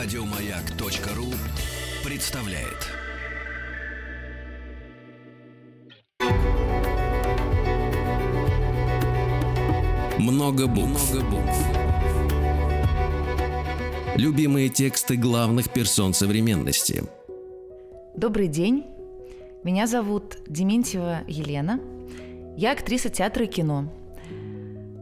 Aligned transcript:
Радиомаяк.ру 0.00 1.26
представляет. 2.08 2.86
Много 10.20 10.68
букв. 10.68 11.12
Много 11.12 11.26
букв. 11.28 11.66
Любимые 14.14 14.68
тексты 14.68 15.16
главных 15.16 15.68
персон 15.72 16.14
современности. 16.14 17.02
Добрый 18.14 18.46
день. 18.46 18.84
Меня 19.64 19.88
зовут 19.88 20.36
Дементьева 20.46 21.22
Елена. 21.26 21.80
Я 22.56 22.70
актриса 22.70 23.08
театра 23.08 23.46
и 23.46 23.48
кино. 23.48 23.92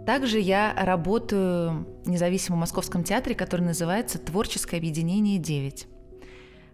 Также 0.06 0.38
я 0.38 0.72
работаю 0.76 1.84
в 2.04 2.08
независимом 2.08 2.60
московском 2.60 3.02
театре, 3.02 3.34
который 3.34 3.62
называется 3.62 4.18
«Творческое 4.18 4.76
объединение 4.76 5.40
9». 5.40 5.86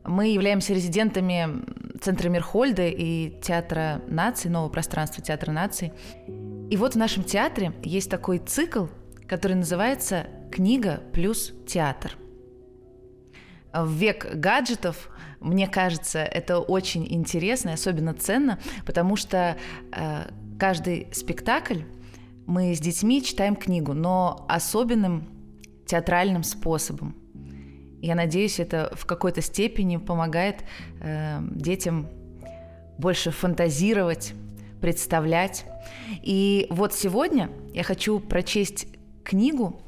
Мы 0.05 0.29
являемся 0.29 0.75
резидентами 0.75 1.65
Центра 1.99 2.29
Мирхольда 2.29 2.89
и 2.89 3.41
Театра 3.41 4.03
наций, 4.07 4.51
нового 4.51 4.69
пространства 4.69 5.25
Театра 5.25 5.51
наций. 5.51 5.93
И 6.71 6.77
вот 6.77 6.93
в 6.93 6.99
нашем 6.99 7.25
театре 7.25 7.73
есть 7.83 8.11
такой 8.11 8.39
цикл, 8.39 8.87
который 9.27 9.55
называется 9.55 10.27
«Книга 10.51 11.01
плюс 11.15 11.55
театр». 11.67 12.19
В 13.73 13.91
век 13.91 14.35
гаджетов, 14.35 15.09
мне 15.41 15.69
кажется, 15.69 16.19
это 16.19 16.59
очень 16.59 17.11
интересно 17.11 17.71
и 17.71 17.75
особенно 17.75 18.13
ценно, 18.13 18.59
потому 18.85 19.17
что 19.17 19.57
э, 19.91 20.31
каждый 20.59 21.09
спектакль 21.13 21.81
мы 22.47 22.75
с 22.75 22.81
детьми 22.81 23.23
читаем 23.23 23.57
книгу, 23.57 23.93
но 23.95 24.47
особенным 24.49 25.29
театральным 25.87 26.43
способом. 26.43 27.15
Я 28.01 28.15
надеюсь, 28.15 28.59
это 28.59 28.93
в 28.95 29.07
какой-то 29.07 29.43
степени 29.43 29.97
помогает 29.97 30.65
э, 31.01 31.39
детям 31.51 32.09
больше 32.99 33.31
фантазировать, 33.31 34.35
представлять. 34.81 35.65
И 36.23 36.67
вот 36.71 36.95
сегодня 36.95 37.51
я 37.73 37.85
хочу 37.85 38.19
прочесть 38.19 38.89
книгу, 39.23 39.81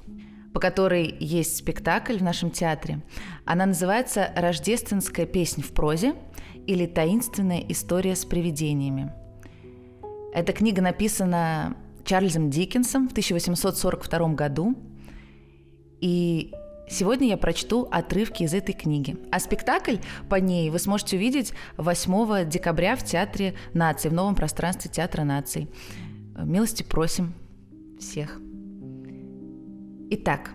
по 0.53 0.61
которой 0.61 1.17
есть 1.19 1.57
спектакль 1.57 2.19
в 2.19 2.23
нашем 2.23 2.51
театре. 2.51 3.01
Она 3.45 3.67
называется 3.67 4.31
«Рождественская 4.37 5.27
песня 5.27 5.65
в 5.65 5.73
прозе» 5.73 6.15
или 6.67 6.87
«Таинственная 6.87 7.65
история 7.69 8.15
с 8.15 8.25
привидениями». 8.25 9.13
Эта 10.33 10.53
книга 10.53 10.83
написана 10.83 11.77
Чарльзом 12.05 12.51
Диккенсом 12.51 13.09
в 13.09 13.13
1842 13.13 14.35
году. 14.35 14.75
И 16.01 16.53
Сегодня 16.87 17.29
я 17.29 17.37
прочту 17.37 17.89
отрывки 17.91 18.43
из 18.43 18.53
этой 18.53 18.75
книги. 18.75 19.17
А 19.33 19.41
спектакль 19.41 19.97
по 20.29 20.37
ней 20.37 20.69
вы 20.71 20.79
сможете 20.79 21.17
увидеть 21.17 21.55
8 21.79 22.49
декабря 22.49 22.95
в 22.95 23.03
Театре 23.03 23.55
наций, 23.73 24.11
в 24.11 24.15
новом 24.15 24.35
пространстве 24.35 24.91
Театра 24.91 25.25
наций. 25.25 25.69
Милости 26.37 26.83
просим 26.83 27.33
всех. 27.99 28.39
Итак, 30.11 30.51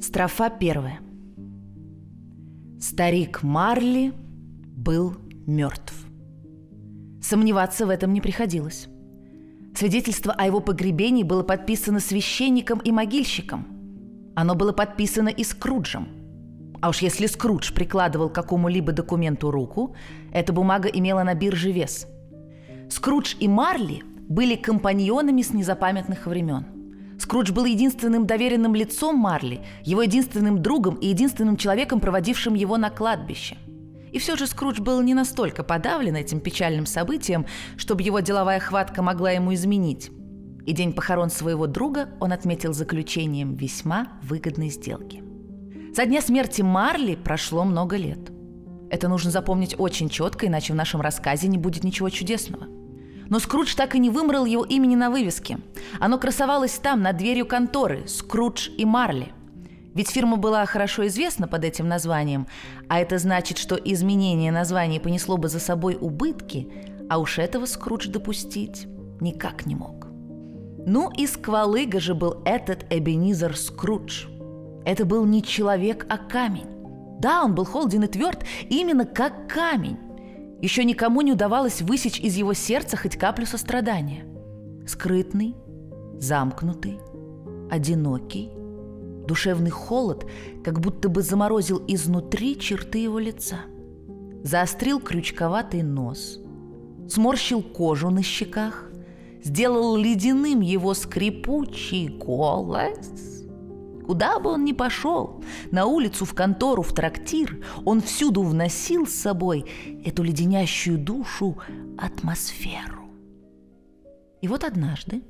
строфа 0.00 0.50
первая. 0.50 0.98
Старик 2.80 3.42
Марли 3.42 4.12
был 4.76 5.16
мертв. 5.46 6.09
Сомневаться 7.20 7.86
в 7.86 7.90
этом 7.90 8.12
не 8.12 8.20
приходилось. 8.20 8.88
Свидетельство 9.74 10.32
о 10.32 10.46
его 10.46 10.60
погребении 10.60 11.22
было 11.22 11.42
подписано 11.42 12.00
священником 12.00 12.78
и 12.80 12.90
могильщиком. 12.90 13.66
Оно 14.34 14.54
было 14.54 14.72
подписано 14.72 15.28
и 15.28 15.44
Скруджем. 15.44 16.08
А 16.80 16.88
уж 16.88 17.02
если 17.02 17.26
Скрудж 17.26 17.72
прикладывал 17.74 18.30
к 18.30 18.34
какому-либо 18.34 18.92
документу 18.92 19.50
руку, 19.50 19.94
эта 20.32 20.52
бумага 20.52 20.88
имела 20.88 21.22
на 21.22 21.34
бирже 21.34 21.72
вес. 21.72 22.06
Скрудж 22.88 23.34
и 23.38 23.48
Марли 23.48 24.02
были 24.28 24.56
компаньонами 24.56 25.42
с 25.42 25.52
незапамятных 25.52 26.26
времен. 26.26 26.64
Скрудж 27.18 27.52
был 27.52 27.66
единственным 27.66 28.26
доверенным 28.26 28.74
лицом 28.74 29.16
Марли, 29.16 29.60
его 29.84 30.02
единственным 30.02 30.62
другом 30.62 30.94
и 30.94 31.08
единственным 31.08 31.58
человеком, 31.58 32.00
проводившим 32.00 32.54
его 32.54 32.78
на 32.78 32.88
кладбище– 32.88 33.58
и 34.12 34.18
все 34.18 34.36
же 34.36 34.46
Скрудж 34.46 34.80
был 34.80 35.00
не 35.02 35.14
настолько 35.14 35.62
подавлен 35.62 36.16
этим 36.16 36.40
печальным 36.40 36.86
событием, 36.86 37.46
чтобы 37.76 38.02
его 38.02 38.20
деловая 38.20 38.60
хватка 38.60 39.02
могла 39.02 39.30
ему 39.30 39.54
изменить. 39.54 40.10
И 40.66 40.72
день 40.72 40.92
похорон 40.92 41.30
своего 41.30 41.66
друга 41.66 42.10
он 42.20 42.32
отметил 42.32 42.72
заключением 42.72 43.54
весьма 43.54 44.08
выгодной 44.22 44.68
сделки. 44.68 45.22
Со 45.94 46.06
дня 46.06 46.20
смерти 46.20 46.62
Марли 46.62 47.16
прошло 47.16 47.64
много 47.64 47.96
лет. 47.96 48.30
Это 48.90 49.08
нужно 49.08 49.30
запомнить 49.30 49.74
очень 49.78 50.08
четко, 50.08 50.46
иначе 50.46 50.72
в 50.72 50.76
нашем 50.76 51.00
рассказе 51.00 51.48
не 51.48 51.58
будет 51.58 51.84
ничего 51.84 52.10
чудесного. 52.10 52.66
Но 53.28 53.38
Скрудж 53.38 53.74
так 53.74 53.94
и 53.94 54.00
не 54.00 54.10
вымрал 54.10 54.44
его 54.44 54.64
имени 54.64 54.96
на 54.96 55.10
вывеске. 55.10 55.58
Оно 56.00 56.18
красовалось 56.18 56.74
там, 56.74 57.02
над 57.02 57.16
дверью 57.16 57.46
конторы 57.46 58.06
«Скрудж 58.08 58.68
и 58.76 58.84
Марли», 58.84 59.32
ведь 59.94 60.10
фирма 60.10 60.36
была 60.36 60.64
хорошо 60.66 61.06
известна 61.08 61.48
под 61.48 61.64
этим 61.64 61.88
названием, 61.88 62.46
а 62.88 63.00
это 63.00 63.18
значит, 63.18 63.58
что 63.58 63.74
изменение 63.74 64.52
названия 64.52 65.00
понесло 65.00 65.36
бы 65.36 65.48
за 65.48 65.58
собой 65.58 65.98
убытки, 66.00 66.68
а 67.08 67.18
уж 67.18 67.38
этого 67.38 67.66
Скрудж 67.66 68.08
допустить 68.08 68.86
никак 69.20 69.66
не 69.66 69.74
мог. 69.74 70.06
Ну 70.86 71.10
и 71.10 71.26
сквалыга 71.26 72.00
же 72.00 72.14
был 72.14 72.40
этот 72.44 72.86
Эбенизер 72.90 73.56
Скрудж. 73.56 74.26
Это 74.84 75.04
был 75.04 75.26
не 75.26 75.42
человек, 75.42 76.06
а 76.08 76.16
камень. 76.16 76.66
Да, 77.18 77.44
он 77.44 77.54
был 77.54 77.66
холден 77.66 78.04
и 78.04 78.06
тверд 78.06 78.44
именно 78.70 79.04
как 79.04 79.48
камень. 79.52 79.98
Еще 80.62 80.84
никому 80.84 81.20
не 81.20 81.32
удавалось 81.32 81.82
высечь 81.82 82.18
из 82.20 82.36
его 82.36 82.54
сердца 82.54 82.96
хоть 82.96 83.16
каплю 83.16 83.44
сострадания. 83.44 84.24
Скрытный, 84.86 85.54
замкнутый, 86.18 86.98
одинокий, 87.70 88.50
Душевный 89.26 89.70
холод 89.70 90.26
как 90.64 90.80
будто 90.80 91.08
бы 91.08 91.22
заморозил 91.22 91.82
изнутри 91.86 92.58
черты 92.58 92.98
его 92.98 93.18
лица. 93.18 93.60
Заострил 94.42 95.00
крючковатый 95.00 95.82
нос, 95.82 96.40
сморщил 97.08 97.62
кожу 97.62 98.10
на 98.10 98.22
щеках, 98.22 98.90
сделал 99.42 99.96
ледяным 99.96 100.60
его 100.60 100.94
скрипучий 100.94 102.08
голос. 102.08 103.44
Куда 104.06 104.40
бы 104.40 104.50
он 104.50 104.64
ни 104.64 104.72
пошел, 104.72 105.44
на 105.70 105.86
улицу, 105.86 106.24
в 106.24 106.34
контору, 106.34 106.82
в 106.82 106.92
трактир, 106.92 107.64
он 107.84 108.00
всюду 108.00 108.42
вносил 108.42 109.06
с 109.06 109.14
собой 109.14 109.66
эту 110.04 110.24
леденящую 110.24 110.98
душу 110.98 111.58
атмосферу. 111.96 113.04
И 114.40 114.48
вот 114.48 114.64
однажды, 114.64 115.22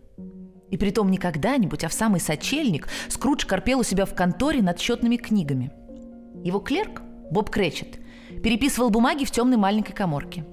и 0.70 0.76
притом 0.76 1.10
не 1.10 1.18
когда-нибудь, 1.18 1.84
а 1.84 1.88
в 1.88 1.92
самый 1.92 2.20
сочельник 2.20 2.88
Скрудж 3.08 3.46
корпел 3.46 3.80
у 3.80 3.84
себя 3.84 4.04
в 4.04 4.14
конторе 4.14 4.62
над 4.62 4.78
счетными 4.78 5.16
книгами. 5.16 5.72
Его 6.44 6.60
клерк, 6.60 7.02
Боб 7.30 7.50
Кречет, 7.50 7.98
переписывал 8.42 8.90
бумаги 8.90 9.24
в 9.24 9.30
темной 9.30 9.56
маленькой 9.56 9.92
коморке. 9.92 10.44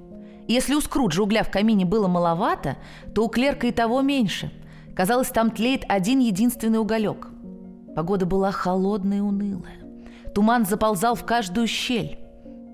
И 0.48 0.54
если 0.54 0.76
у 0.76 0.82
Скруджа 0.82 1.22
угля 1.22 1.44
в 1.44 1.52
камине 1.52 1.86
было 1.86 2.08
маловато, 2.08 2.78
то 3.14 3.26
у 3.26 3.30
клерка 3.30 3.68
и 3.68 3.72
того 3.72 4.02
меньше. 4.02 4.52
Казалось, 4.96 5.30
там 5.30 5.52
тлеет 5.52 5.84
один 5.88 6.20
единственный 6.20 6.80
уголек. 6.80 7.28
Погода 7.96 8.26
была 8.26 8.52
холодная 8.52 9.18
и 9.18 9.22
унылая. 9.22 9.78
Туман 10.34 10.66
заползал 10.66 11.16
в 11.16 11.26
каждую 11.26 11.68
щель. 11.68 12.20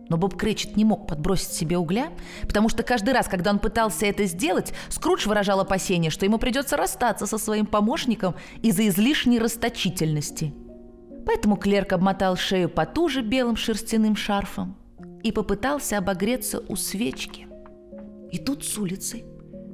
Но 0.09 0.17
Боб 0.17 0.35
Кречет 0.35 0.75
не 0.75 0.85
мог 0.85 1.07
подбросить 1.07 1.53
себе 1.53 1.77
угля, 1.77 2.11
потому 2.41 2.69
что 2.69 2.83
каждый 2.83 3.13
раз, 3.13 3.27
когда 3.27 3.51
он 3.51 3.59
пытался 3.59 4.05
это 4.05 4.25
сделать, 4.25 4.73
Скрудж 4.89 5.27
выражал 5.27 5.59
опасение, 5.59 6.11
что 6.11 6.25
ему 6.25 6.37
придется 6.37 6.77
расстаться 6.77 7.25
со 7.25 7.37
своим 7.37 7.65
помощником 7.65 8.35
из-за 8.61 8.87
излишней 8.87 9.39
расточительности. 9.39 10.53
Поэтому 11.25 11.55
клерк 11.55 11.93
обмотал 11.93 12.35
шею 12.35 12.69
потуже 12.69 13.21
белым 13.21 13.55
шерстяным 13.55 14.15
шарфом 14.15 14.77
и 15.23 15.31
попытался 15.31 15.97
обогреться 15.97 16.61
у 16.67 16.75
свечки. 16.75 17.47
И 18.31 18.39
тут 18.39 18.65
с 18.65 18.77
улицы 18.77 19.23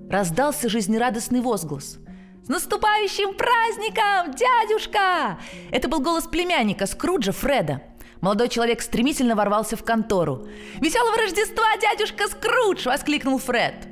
раздался 0.10 0.70
жизнерадостный 0.70 1.42
возглас. 1.42 1.98
«С 2.44 2.50
наступающим 2.50 3.36
праздником, 3.36 4.36
дядюшка!» 4.36 5.40
Это 5.72 5.88
был 5.88 6.02
голос 6.02 6.26
племянника 6.26 6.86
Скруджа 6.86 7.32
Фреда– 7.32 7.82
Молодой 8.22 8.50
человек 8.50 8.82
стремительно 8.82 9.36
ворвался 9.36 9.78
в 9.78 9.84
контору. 9.84 10.48
«Веселого 10.82 11.18
Рождества, 11.18 11.78
дядюшка 11.82 12.28
Скрудж!»– 12.28 12.84
воскликнул 12.86 13.40
Фред. 13.40 13.88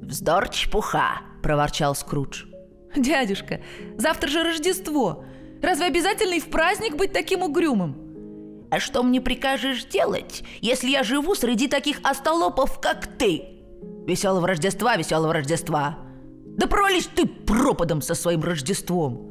«Вздор 0.00 0.48
чепуха!»– 0.48 1.20
проворчал 1.42 1.94
Скрудж. 1.94 2.44
«Дядюшка, 2.96 3.60
завтра 3.98 4.28
же 4.28 4.42
Рождество! 4.42 5.24
Разве 5.62 5.86
обязательно 5.86 6.34
и 6.34 6.40
в 6.40 6.48
праздник 6.48 6.96
быть 6.96 7.12
таким 7.12 7.42
угрюмым?» 7.42 8.66
«А 8.70 8.80
что 8.80 9.02
мне 9.02 9.20
прикажешь 9.20 9.84
делать, 9.84 10.42
если 10.60 10.88
я 10.88 11.02
живу 11.02 11.34
среди 11.34 11.68
таких 11.68 11.98
остолопов, 12.02 12.80
как 12.80 13.06
ты?» 13.18 13.42
«Веселого 14.06 14.48
Рождества, 14.48 14.96
веселого 14.96 15.34
Рождества!» 15.34 15.98
«Да 16.56 16.66
пролезь 16.66 17.08
ты 17.14 17.26
пропадом 17.26 18.00
со 18.00 18.14
своим 18.14 18.42
Рождеством!» 18.42 19.30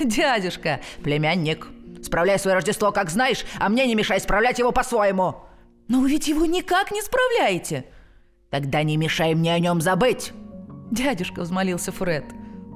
«Дядюшка, 0.00 0.80
племянник, 1.02 1.66
Справляй 2.10 2.40
свое 2.40 2.56
Рождество, 2.56 2.90
как 2.90 3.08
знаешь, 3.08 3.44
а 3.60 3.68
мне 3.68 3.86
не 3.86 3.94
мешай 3.94 4.18
справлять 4.18 4.58
его 4.58 4.72
по-своему. 4.72 5.36
Но 5.86 6.00
вы 6.00 6.10
ведь 6.10 6.26
его 6.26 6.44
никак 6.44 6.90
не 6.90 7.02
справляете. 7.02 7.86
Тогда 8.50 8.82
не 8.82 8.96
мешай 8.96 9.32
мне 9.36 9.54
о 9.54 9.60
нем 9.60 9.80
забыть. 9.80 10.32
Дядюшка 10.90 11.42
взмолился 11.42 11.92
Фред. 11.92 12.24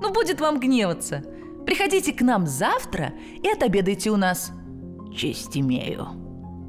Ну, 0.01 0.13
будет 0.13 0.41
вам 0.41 0.61
гневаться. 0.61 1.25
Приходите 1.67 2.13
к 2.13 2.21
нам 2.21 2.47
завтра 2.47 3.13
и 3.43 3.49
отобедайте 3.49 4.11
у 4.11 4.17
нас. 4.17 4.53
Честь 5.13 5.59
имею. 5.59 6.07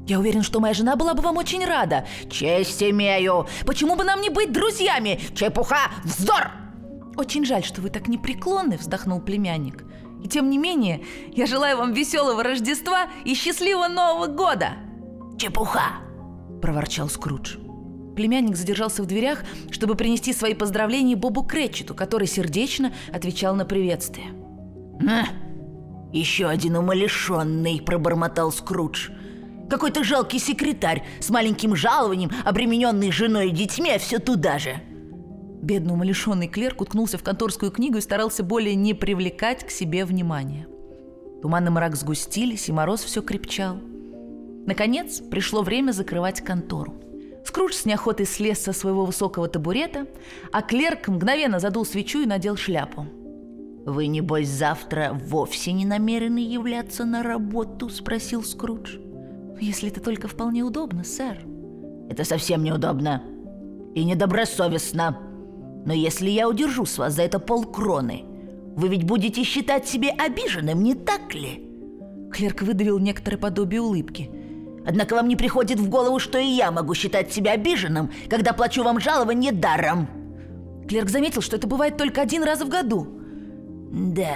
Я 0.08 0.18
уверен, 0.18 0.42
что 0.42 0.58
моя 0.58 0.74
жена 0.74 0.96
была 0.96 1.14
бы 1.14 1.22
вам 1.22 1.36
очень 1.36 1.64
рада. 1.64 2.04
Честь 2.28 2.82
имею. 2.82 3.46
Почему 3.64 3.94
бы 3.94 4.02
нам 4.02 4.20
не 4.22 4.30
быть 4.30 4.50
друзьями? 4.50 5.20
Чепуха, 5.36 5.92
вздор! 6.02 6.50
Очень 7.16 7.44
жаль, 7.44 7.62
что 7.62 7.80
вы 7.80 7.90
так 7.90 8.08
непреклонны, 8.08 8.76
вздохнул 8.76 9.20
племянник. 9.20 9.84
И 10.22 10.28
тем 10.28 10.50
не 10.50 10.58
менее, 10.58 11.02
я 11.32 11.46
желаю 11.46 11.76
вам 11.78 11.92
веселого 11.92 12.42
Рождества 12.42 13.06
и 13.24 13.34
счастливого 13.34 13.88
Нового 13.88 14.26
года. 14.26 14.70
Чепуха, 15.38 16.00
проворчал 16.62 17.08
Скрудж. 17.08 17.56
Племянник 18.16 18.56
задержался 18.56 19.02
в 19.02 19.06
дверях, 19.06 19.44
чтобы 19.70 19.94
принести 19.94 20.32
свои 20.32 20.54
поздравления 20.54 21.16
Бобу 21.16 21.42
Кретчету, 21.42 21.94
который 21.94 22.26
сердечно 22.26 22.92
отвечал 23.12 23.54
на 23.54 23.66
приветствие. 23.66 24.28
«А, 25.06 25.26
еще 26.12 26.46
один 26.46 26.76
умалишенный»,– 26.76 27.82
пробормотал 27.86 28.50
Скрудж. 28.52 29.10
«Какой-то 29.68 30.02
жалкий 30.02 30.38
секретарь 30.38 31.04
с 31.20 31.28
маленьким 31.28 31.76
жалованием, 31.76 32.30
обремененный 32.44 33.12
женой 33.12 33.48
и 33.48 33.52
детьми, 33.52 33.90
а 33.90 33.98
все 33.98 34.18
туда 34.18 34.58
же». 34.58 34.80
Бедный 35.62 35.94
умалишенный 35.94 36.48
клерк 36.48 36.80
уткнулся 36.80 37.18
в 37.18 37.22
конторскую 37.22 37.70
книгу 37.72 37.98
и 37.98 38.02
старался 38.02 38.42
более 38.42 38.74
не 38.74 38.94
привлекать 38.94 39.66
к 39.66 39.70
себе 39.70 40.04
внимания. 40.04 40.66
Туман 41.42 41.66
и 41.66 41.70
мрак 41.70 41.96
сгустились, 41.96 42.68
и 42.68 42.72
мороз 42.72 43.02
все 43.02 43.22
крепчал. 43.22 43.78
Наконец, 44.66 45.20
пришло 45.20 45.62
время 45.62 45.92
закрывать 45.92 46.40
контору. 46.40 46.94
Скрудж 47.44 47.74
с 47.74 47.84
неохотой 47.84 48.26
слез 48.26 48.58
со 48.58 48.72
своего 48.72 49.04
высокого 49.04 49.48
табурета, 49.48 50.06
а 50.52 50.62
клерк 50.62 51.08
мгновенно 51.08 51.60
задул 51.60 51.84
свечу 51.84 52.20
и 52.20 52.26
надел 52.26 52.56
шляпу. 52.56 53.06
«Вы, 53.86 54.08
небось, 54.08 54.48
завтра 54.48 55.12
вовсе 55.12 55.70
не 55.70 55.86
намерены 55.86 56.38
являться 56.38 57.04
на 57.04 57.22
работу?»– 57.22 57.88
спросил 57.90 58.42
Скрудж. 58.42 58.96
«Если 59.60 59.90
это 59.90 60.00
только 60.00 60.26
вполне 60.26 60.64
удобно, 60.64 61.04
сэр». 61.04 61.38
«Это 62.10 62.24
совсем 62.24 62.64
неудобно 62.64 63.22
и 63.94 64.04
недобросовестно. 64.04 65.16
Но 65.86 65.94
если 65.94 66.28
я 66.28 66.48
удержу 66.48 66.84
с 66.84 66.98
вас 66.98 67.14
за 67.14 67.22
это 67.22 67.38
полкроны, 67.38 68.24
вы 68.76 68.88
ведь 68.88 69.04
будете 69.04 69.44
считать 69.44 69.86
себя 69.86 70.10
обиженным, 70.18 70.82
не 70.82 70.94
так 70.94 71.32
ли?» 71.32 71.62
Клерк 72.32 72.62
выдавил 72.62 72.98
некоторое 72.98 73.38
подобие 73.38 73.80
улыбки. 73.80 74.28
«Однако 74.84 75.14
вам 75.14 75.28
не 75.28 75.36
приходит 75.36 75.78
в 75.78 75.88
голову, 75.88 76.18
что 76.18 76.38
и 76.38 76.44
я 76.44 76.72
могу 76.72 76.94
считать 76.94 77.32
себя 77.32 77.52
обиженным, 77.52 78.10
когда 78.28 78.52
плачу 78.52 78.82
вам 78.82 79.00
жалование 79.00 79.52
даром». 79.52 80.08
Клерк 80.88 81.08
заметил, 81.08 81.40
что 81.40 81.56
это 81.56 81.68
бывает 81.68 81.96
только 81.96 82.20
один 82.20 82.42
раз 82.42 82.62
в 82.62 82.68
году. 82.68 83.06
«Да, 83.92 84.34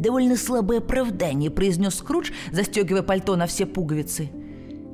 довольно 0.00 0.36
слабое 0.36 0.78
оправдание»,– 0.78 1.50
произнес 1.52 1.94
Скрудж, 1.94 2.32
застегивая 2.50 3.02
пальто 3.02 3.36
на 3.36 3.46
все 3.46 3.66
пуговицы. 3.66 4.30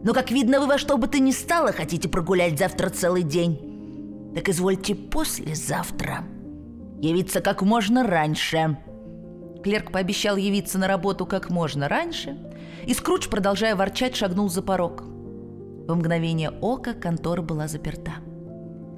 «Но, 0.05 0.13
как 0.13 0.31
видно, 0.31 0.61
вы 0.61 0.67
во 0.67 0.77
что 0.77 0.99
бы 0.99 1.09
то 1.09 1.19
ни 1.19 1.33
стало 1.33 1.73
хотите 1.73 2.11
прогулять 2.11 2.59
завтра 2.59 2.91
целый 2.91 3.23
день. 3.23 3.68
Так 4.35 4.49
извольте 4.49 4.95
послезавтра 4.95 6.25
явиться 7.01 7.41
как 7.41 7.63
можно 7.63 8.07
раньше». 8.07 8.79
Клерк 9.63 9.91
пообещал 9.91 10.37
явиться 10.37 10.79
на 10.79 10.87
работу 10.87 11.27
как 11.27 11.51
можно 11.51 11.89
раньше, 11.89 12.37
и 12.87 12.95
Скрудж, 12.95 13.29
продолжая 13.29 13.75
ворчать, 13.75 14.15
шагнул 14.15 14.49
за 14.49 14.63
порог. 14.63 15.03
В 15.03 15.95
мгновение 15.95 16.51
ока 16.51 16.93
контора 16.93 17.43
была 17.43 17.67
заперта. 17.67 18.13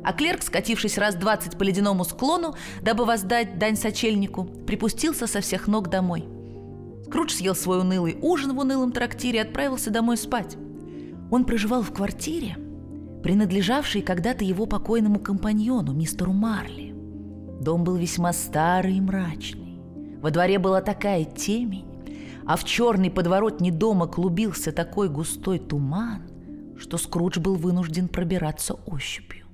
А 0.03 0.13
клерк, 0.13 0.43
скатившись 0.43 0.99
раз 0.99 1.15
двадцать 1.15 1.57
по 1.57 1.63
ледяному 1.63 2.05
склону, 2.05 2.55
дабы 2.83 3.05
воздать 3.05 3.59
дань 3.59 3.77
сочельнику, 3.77 4.45
припустился 4.45 5.27
со 5.27 5.41
всех 5.41 5.67
ног 5.67 5.89
домой. 5.89 6.25
Скрудж 7.07 7.33
съел 7.33 7.55
свой 7.55 7.81
унылый 7.81 8.19
ужин 8.21 8.55
в 8.55 8.59
унылом 8.59 8.93
трактире 8.93 9.39
и 9.39 9.43
отправился 9.43 9.91
домой 9.91 10.17
спать. 10.17 10.57
Он 11.31 11.45
проживал 11.45 11.83
в 11.83 11.93
квартире, 11.93 12.57
принадлежавшей 13.23 14.03
когда-то 14.03 14.45
его 14.45 14.67
покойному 14.67 15.19
компаньону, 15.19 15.93
мистеру 15.93 16.33
Марли. 16.33 16.95
Дом 17.61 17.85
был 17.85 17.97
весьма 17.97 18.33
старый 18.33 18.97
и 18.97 19.01
мрачный. 19.01 19.79
Во 20.21 20.31
дворе 20.31 20.59
была 20.59 20.81
такая 20.81 21.25
темень, 21.25 21.87
а 22.47 22.57
в 22.57 22.65
черный 22.65 23.11
подворотне 23.11 23.71
дома 23.71 24.07
клубился 24.07 24.73
такой 24.73 25.09
густой 25.09 25.59
туман, 25.59 26.23
что 26.79 26.99
Скрудж 26.99 27.39
был 27.39 27.57
вынужден 27.57 28.09
пробираться 28.09 28.75
ощупью. 28.87 29.47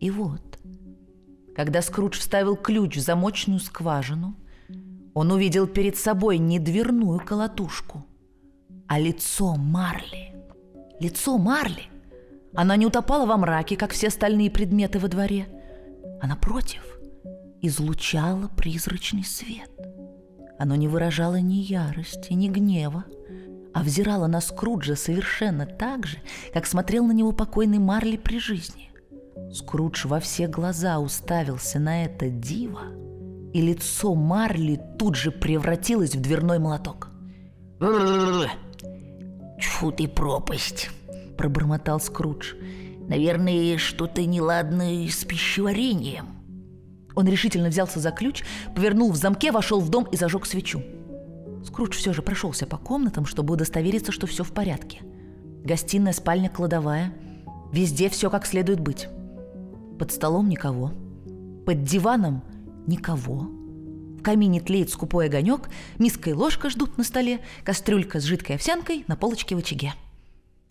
И 0.00 0.10
вот, 0.10 0.58
когда 1.54 1.82
Скрудж 1.82 2.18
вставил 2.18 2.56
ключ 2.56 2.96
в 2.96 3.00
замочную 3.00 3.60
скважину, 3.60 4.36
он 5.14 5.32
увидел 5.32 5.66
перед 5.66 5.96
собой 5.96 6.38
не 6.38 6.58
дверную 6.58 7.20
колотушку, 7.20 8.04
а 8.86 8.98
лицо 8.98 9.54
Марли. 9.54 10.34
Лицо 11.00 11.38
Марли. 11.38 11.84
Она 12.54 12.76
не 12.76 12.86
утопала 12.86 13.26
во 13.26 13.36
мраке, 13.36 13.76
как 13.76 13.92
все 13.92 14.08
остальные 14.08 14.50
предметы 14.50 14.98
во 14.98 15.08
дворе, 15.08 15.46
а 16.20 16.26
напротив 16.26 16.82
излучала 17.60 18.48
призрачный 18.56 19.24
свет. 19.24 19.70
Оно 20.58 20.74
не 20.74 20.88
выражало 20.88 21.40
ни 21.40 21.56
ярости, 21.56 22.32
ни 22.32 22.48
гнева, 22.48 23.04
а 23.74 23.82
взирало 23.82 24.26
на 24.26 24.40
Скруджа 24.40 24.96
совершенно 24.96 25.66
так 25.66 26.06
же, 26.06 26.18
как 26.54 26.66
смотрел 26.66 27.04
на 27.04 27.12
него 27.12 27.32
покойный 27.32 27.78
Марли 27.78 28.16
при 28.16 28.38
жизни. 28.38 28.90
Скрудж 29.52 30.06
во 30.06 30.18
все 30.18 30.48
глаза 30.48 30.98
уставился 30.98 31.78
на 31.78 32.04
это 32.04 32.30
диво, 32.30 32.84
и 33.52 33.60
лицо 33.60 34.14
Марли 34.14 34.80
тут 34.98 35.14
же 35.14 35.30
превратилось 35.30 36.14
в 36.14 36.20
дверной 36.22 36.58
молоток. 36.58 37.10
«Тьфу 39.60 39.92
ты, 39.92 40.08
пропасть!»– 40.08 40.90
пробормотал 41.36 42.00
Скрудж. 42.00 42.54
«Наверное, 43.08 43.78
что-то 43.78 44.24
неладное 44.24 45.08
с 45.08 45.24
пищеварением». 45.24 46.26
Он 47.14 47.26
решительно 47.26 47.68
взялся 47.68 47.98
за 47.98 48.10
ключ, 48.10 48.44
повернул 48.74 49.10
в 49.10 49.16
замке, 49.16 49.50
вошел 49.50 49.80
в 49.80 49.88
дом 49.88 50.04
и 50.10 50.16
зажег 50.16 50.44
свечу. 50.44 50.82
Скрудж 51.64 51.96
все 51.96 52.12
же 52.12 52.22
прошелся 52.22 52.66
по 52.66 52.76
комнатам, 52.76 53.26
чтобы 53.26 53.54
удостовериться, 53.54 54.12
что 54.12 54.26
все 54.26 54.44
в 54.44 54.52
порядке. 54.52 55.00
Гостиная, 55.64 56.12
спальня, 56.12 56.48
кладовая. 56.48 57.12
Везде 57.72 58.08
все 58.08 58.30
как 58.30 58.46
следует 58.46 58.80
быть. 58.80 59.08
Под 59.98 60.12
столом 60.12 60.48
никого. 60.48 60.92
Под 61.64 61.82
диваном 61.82 62.42
никого. 62.86 63.48
В 64.18 64.22
камине 64.22 64.60
тлеет 64.60 64.90
скупой 64.90 65.26
огонек, 65.26 65.68
миска 65.98 66.30
и 66.30 66.34
ложка 66.34 66.70
ждут 66.70 66.98
на 66.98 67.04
столе, 67.04 67.40
кастрюлька 67.64 68.20
с 68.20 68.24
жидкой 68.24 68.56
овсянкой 68.56 69.04
на 69.08 69.16
полочке 69.16 69.56
в 69.56 69.58
очаге. 69.58 69.92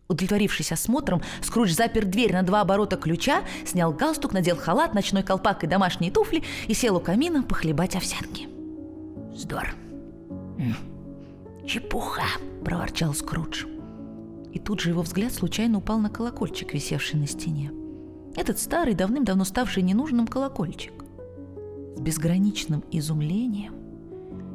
Удовлетворившись 0.07 0.71
осмотром, 0.71 1.21
Скрудж 1.41 1.71
запер 1.71 2.05
дверь 2.05 2.33
на 2.33 2.43
два 2.43 2.61
оборота 2.61 2.95
ключа, 2.95 3.43
снял 3.65 3.91
галстук, 3.91 4.33
надел 4.33 4.55
халат, 4.55 4.93
ночной 4.93 5.23
колпак 5.23 5.63
и 5.63 5.67
домашние 5.67 6.11
туфли 6.11 6.43
и 6.67 6.73
сел 6.73 6.97
у 6.97 6.99
камина 6.99 7.41
похлебать 7.41 7.95
овсянки. 7.95 8.47
«Здор! 9.35 9.75
Чепуха!»– 11.65 12.23
проворчал 12.63 13.13
Скрудж. 13.15 13.65
И 14.53 14.59
тут 14.59 14.79
же 14.79 14.91
его 14.91 15.01
взгляд 15.01 15.33
случайно 15.33 15.79
упал 15.79 15.97
на 15.97 16.09
колокольчик, 16.09 16.73
висевший 16.73 17.19
на 17.19 17.27
стене. 17.27 17.71
Этот 18.35 18.59
старый, 18.59 18.93
давным-давно 18.93 19.43
ставший 19.43 19.81
ненужным 19.81 20.27
колокольчик. 20.27 20.93
С 21.95 21.99
безграничным 21.99 22.83
изумлением 22.91 23.73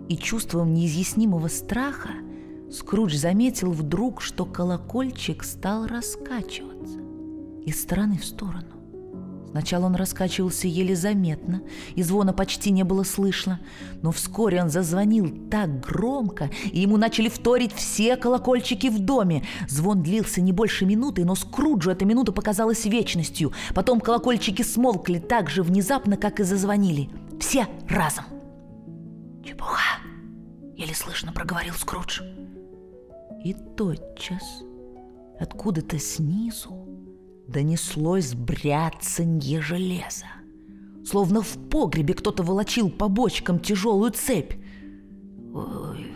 и 0.08 0.16
чувством 0.16 0.72
неизъяснимого 0.74 1.48
страха– 1.48 2.10
Скрудж 2.70 3.16
заметил 3.16 3.72
вдруг, 3.72 4.20
что 4.20 4.44
колокольчик 4.44 5.42
стал 5.42 5.86
раскачиваться 5.86 6.98
из 7.64 7.82
стороны 7.82 8.18
в 8.18 8.24
сторону. 8.24 8.66
Сначала 9.50 9.86
он 9.86 9.96
раскачивался 9.96 10.68
еле 10.68 10.94
заметно, 10.94 11.62
и 11.96 12.02
звона 12.04 12.32
почти 12.32 12.70
не 12.70 12.84
было 12.84 13.02
слышно, 13.02 13.60
но 14.00 14.12
вскоре 14.12 14.62
он 14.62 14.70
зазвонил 14.70 15.48
так 15.50 15.80
громко, 15.80 16.50
и 16.70 16.80
ему 16.80 16.96
начали 16.96 17.28
вторить 17.28 17.72
все 17.72 18.16
колокольчики 18.16 18.86
в 18.86 19.00
доме. 19.00 19.44
Звон 19.68 20.04
длился 20.04 20.40
не 20.40 20.52
больше 20.52 20.86
минуты, 20.86 21.24
но 21.24 21.34
Скруджу 21.34 21.90
эта 21.90 22.04
минута 22.04 22.30
показалась 22.30 22.84
вечностью. 22.84 23.52
Потом 23.74 24.00
колокольчики 24.00 24.62
смолкли 24.62 25.18
так 25.18 25.50
же 25.50 25.64
внезапно, 25.64 26.16
как 26.16 26.38
и 26.38 26.44
зазвонили. 26.44 27.10
Все 27.40 27.66
разом. 27.88 28.24
«Чепуха!»— 29.44 29.98
еле 30.76 30.94
слышно 30.94 31.32
проговорил 31.32 31.74
Скрудж. 31.74 32.20
И 33.44 33.54
тотчас 33.76 34.62
откуда-то 35.38 35.98
снизу 35.98 36.86
донеслось 37.48 38.34
бряцанье 38.34 39.60
железа. 39.60 40.26
Словно 41.04 41.40
в 41.40 41.56
погребе 41.70 42.14
кто-то 42.14 42.42
волочил 42.42 42.90
по 42.90 43.08
бочкам 43.08 43.58
тяжелую 43.58 44.12
цепь. 44.12 44.52
«Ой, 45.54 46.06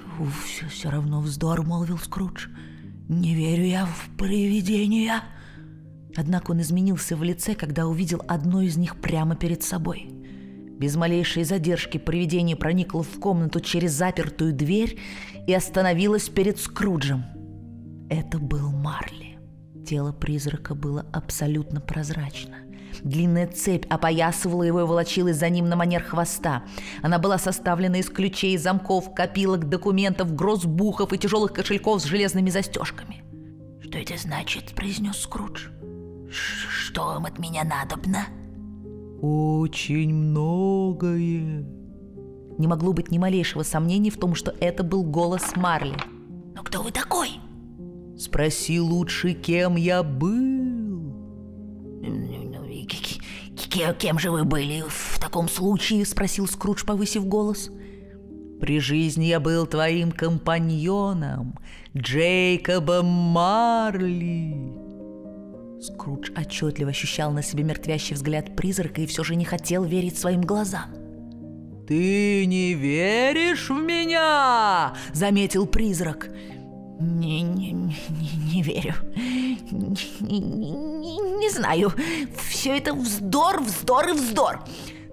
все, 0.45 0.69
все 0.69 0.91
равно 0.91 1.21
вздор, 1.21 1.63
молвил 1.63 1.99
Скрудж. 1.99 2.49
Не 3.09 3.35
верю 3.35 3.65
я 3.65 3.87
в 3.87 4.11
привидения. 4.17 5.23
Однако 6.17 6.53
он 6.53 6.61
изменился 6.61 7.17
в 7.17 7.23
лице, 7.23 7.55
когда 7.55 7.87
увидел 7.87 8.23
одно 8.29 8.61
из 8.63 8.77
них 8.77 8.97
прямо 9.01 9.35
перед 9.35 9.63
собой. 9.63 10.11
Без 10.79 10.97
малейшей 10.97 11.45
задержки 11.45 11.99
привидение 11.99 12.57
проникло 12.57 13.03
в 13.03 13.21
комнату 13.21 13.61
через 13.61 13.93
запертую 13.93 14.53
дверь 14.53 14.99
и 15.47 15.55
остановилось 15.55 16.29
перед 16.29 16.59
Скруджем. 16.59 17.25
Это 18.11 18.39
был 18.39 18.71
Марли. 18.71 19.39
Тело 19.87 20.13
призрака 20.13 20.75
было 20.75 21.07
абсолютно 21.13 21.81
прозрачно. 21.81 22.57
Длинная 23.03 23.47
цепь 23.47 23.87
опоясывала 23.89 24.63
его 24.63 24.81
и 24.81 24.85
волочилась 24.85 25.37
за 25.37 25.49
ним 25.49 25.69
на 25.69 25.77
манер 25.77 26.03
хвоста. 26.03 26.65
Она 27.03 27.19
была 27.19 27.39
составлена 27.39 27.99
из 27.99 28.09
ключей, 28.09 28.57
замков, 28.57 29.15
копилок, 29.15 29.69
документов, 29.69 30.35
грозбухов 30.35 31.13
и 31.13 31.19
тяжелых 31.19 31.53
кошельков 31.53 32.03
с 32.03 32.05
железными 32.05 32.51
застежками. 32.51 33.23
«Что 33.81 33.99
это 33.99 34.17
значит?»– 34.17 34.75
произнес 34.77 35.19
Скрудж. 35.19 35.69
«Что 36.31 37.05
вам 37.05 37.27
от 37.27 37.39
меня 37.39 37.63
надобно?» 37.65 38.27
«Очень 39.21 40.15
многое». 40.15 41.67
Не 42.59 42.67
могло 42.67 42.93
быть 42.93 43.11
ни 43.11 43.19
малейшего 43.19 43.63
сомнения 43.63 44.11
в 44.11 44.19
том, 44.19 44.35
что 44.35 44.55
это 44.61 44.85
был 44.85 45.03
голос 45.03 45.57
Марли. 45.57 45.97
«Но 46.55 46.63
кто 46.63 46.83
вы 46.83 46.93
такой?» 46.93 47.31
«Спроси 48.17 48.79
лучше, 48.81 49.33
кем 49.33 49.77
я 49.77 50.03
был». 50.03 50.65
«Кем 53.99 54.21
же 54.21 54.31
вы 54.31 54.45
были 54.45 54.85
в 54.87 55.19
таком 55.19 55.49
случае?»– 55.49 56.05
спросил 56.07 56.47
Скрудж, 56.47 56.85
повысив 56.85 57.27
голос. 57.27 57.71
«При 58.61 58.79
жизни 58.79 59.25
я 59.25 59.41
был 59.41 59.67
твоим 59.67 60.13
компаньоном, 60.13 61.59
Джейкобом 61.97 63.07
Марли». 63.07 64.84
Скрудж 65.85 66.31
отчетливо 66.35 66.93
ощущал 66.93 67.31
на 67.31 67.43
себе 67.43 67.63
мертвящий 67.63 68.15
взгляд 68.15 68.57
призрака 68.57 69.03
и 69.03 69.07
все 69.07 69.23
же 69.23 69.37
не 69.37 69.45
хотел 69.45 69.85
верить 69.85 70.19
своим 70.19 70.41
глазам. 70.41 70.95
«Ты 71.87 72.47
не 72.47 72.73
веришь 72.73 73.69
в 73.69 73.75
меня?»– 73.75 74.95
заметил 75.13 75.67
призрак. 75.67 76.31
Не, 76.99 77.43
не, 77.43 77.73
не, 77.73 77.97
не 78.55 78.63
верю. 78.63 78.95
Не, 79.71 79.95
не, 80.21 80.41
не, 80.41 81.19
не 81.19 81.51
знаю. 81.51 81.93
Все 82.49 82.79
это 82.79 82.95
вздор, 82.95 83.61
вздор 83.61 84.09
и 84.09 84.13
вздор. 84.13 84.61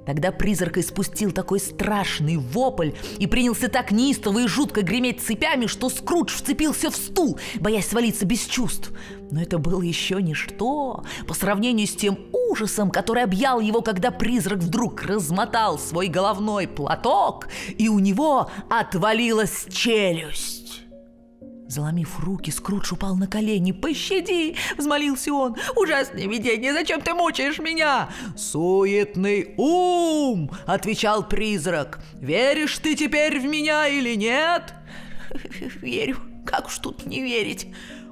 Тогда 0.05 0.31
призрак 0.31 0.77
испустил 0.77 1.31
такой 1.31 1.59
страшный 1.59 2.37
вопль 2.37 2.91
и 3.19 3.27
принялся 3.27 3.67
так 3.67 3.91
неистово 3.91 4.39
и 4.39 4.47
жутко 4.47 4.81
греметь 4.81 5.21
цепями, 5.21 5.67
что 5.67 5.89
Скрудж 5.89 6.33
вцепился 6.33 6.89
в 6.89 6.95
стул, 6.95 7.39
боясь 7.59 7.87
свалиться 7.87 8.25
без 8.25 8.45
чувств. 8.45 8.91
Но 9.29 9.41
это 9.41 9.59
было 9.59 9.81
еще 9.81 10.21
ничто 10.21 11.03
по 11.27 11.33
сравнению 11.33 11.87
с 11.87 11.95
тем 11.95 12.19
ужасом, 12.31 12.91
который 12.91 13.23
объял 13.23 13.59
его, 13.59 13.81
когда 13.81 14.11
призрак 14.11 14.59
вдруг 14.59 15.03
размотал 15.03 15.79
свой 15.79 16.07
головной 16.07 16.67
платок, 16.67 17.47
и 17.77 17.87
у 17.87 17.99
него 17.99 18.49
отвалилась 18.69 19.67
челюсть. 19.69 20.60
Заломив 21.71 22.19
руки, 22.19 22.51
Скрудж 22.51 22.91
упал 22.91 23.15
на 23.15 23.27
колени. 23.27 23.71
«Пощади!»– 23.71 24.57
взмолился 24.77 25.33
он. 25.33 25.55
«Ужасное 25.77 26.27
видение! 26.27 26.73
Зачем 26.73 26.99
ты 26.99 27.13
мучаешь 27.13 27.59
меня?» 27.59 28.09
«Суетный 28.35 29.53
ум!»– 29.55 30.51
отвечал 30.65 31.25
призрак. 31.25 32.03
«Веришь 32.15 32.77
ты 32.79 32.97
теперь 32.97 33.39
в 33.39 33.45
меня 33.45 33.87
или 33.87 34.15
нет?» 34.15 34.73
«Верю. 35.81 36.17
Как 36.45 36.67
уж 36.67 36.77
тут 36.79 37.05
не 37.05 37.21
верить?» 37.21 37.67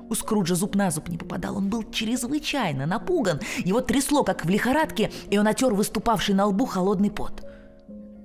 У 0.10 0.16
Скруджа 0.16 0.56
зуб 0.56 0.76
на 0.76 0.90
зуб 0.90 1.10
не 1.10 1.18
попадал. 1.18 1.58
Он 1.58 1.68
был 1.68 1.84
чрезвычайно 1.92 2.86
напуган. 2.86 3.42
Его 3.58 3.82
трясло, 3.82 4.24
как 4.24 4.46
в 4.46 4.50
лихорадке, 4.50 5.12
и 5.30 5.38
он 5.38 5.46
отер 5.46 5.74
выступавший 5.74 6.34
на 6.34 6.46
лбу 6.46 6.66
холодный 6.66 7.12
пот. 7.12 7.44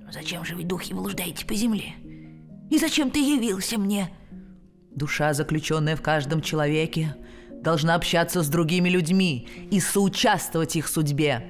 «Зачем 0.09 0.45
же 0.45 0.55
вы, 0.55 0.63
духи, 0.63 0.93
блуждаете 0.93 1.45
по 1.45 1.53
земле? 1.53 1.93
И 2.69 2.77
зачем 2.77 3.11
ты 3.11 3.19
явился 3.19 3.77
мне?» 3.77 4.09
Душа, 4.95 5.33
заключенная 5.33 5.97
в 5.97 6.01
каждом 6.01 6.41
человеке, 6.41 7.15
должна 7.61 7.95
общаться 7.95 8.41
с 8.41 8.47
другими 8.47 8.87
людьми 8.87 9.47
и 9.69 9.81
соучаствовать 9.81 10.77
их 10.77 10.87
судьбе. 10.87 11.45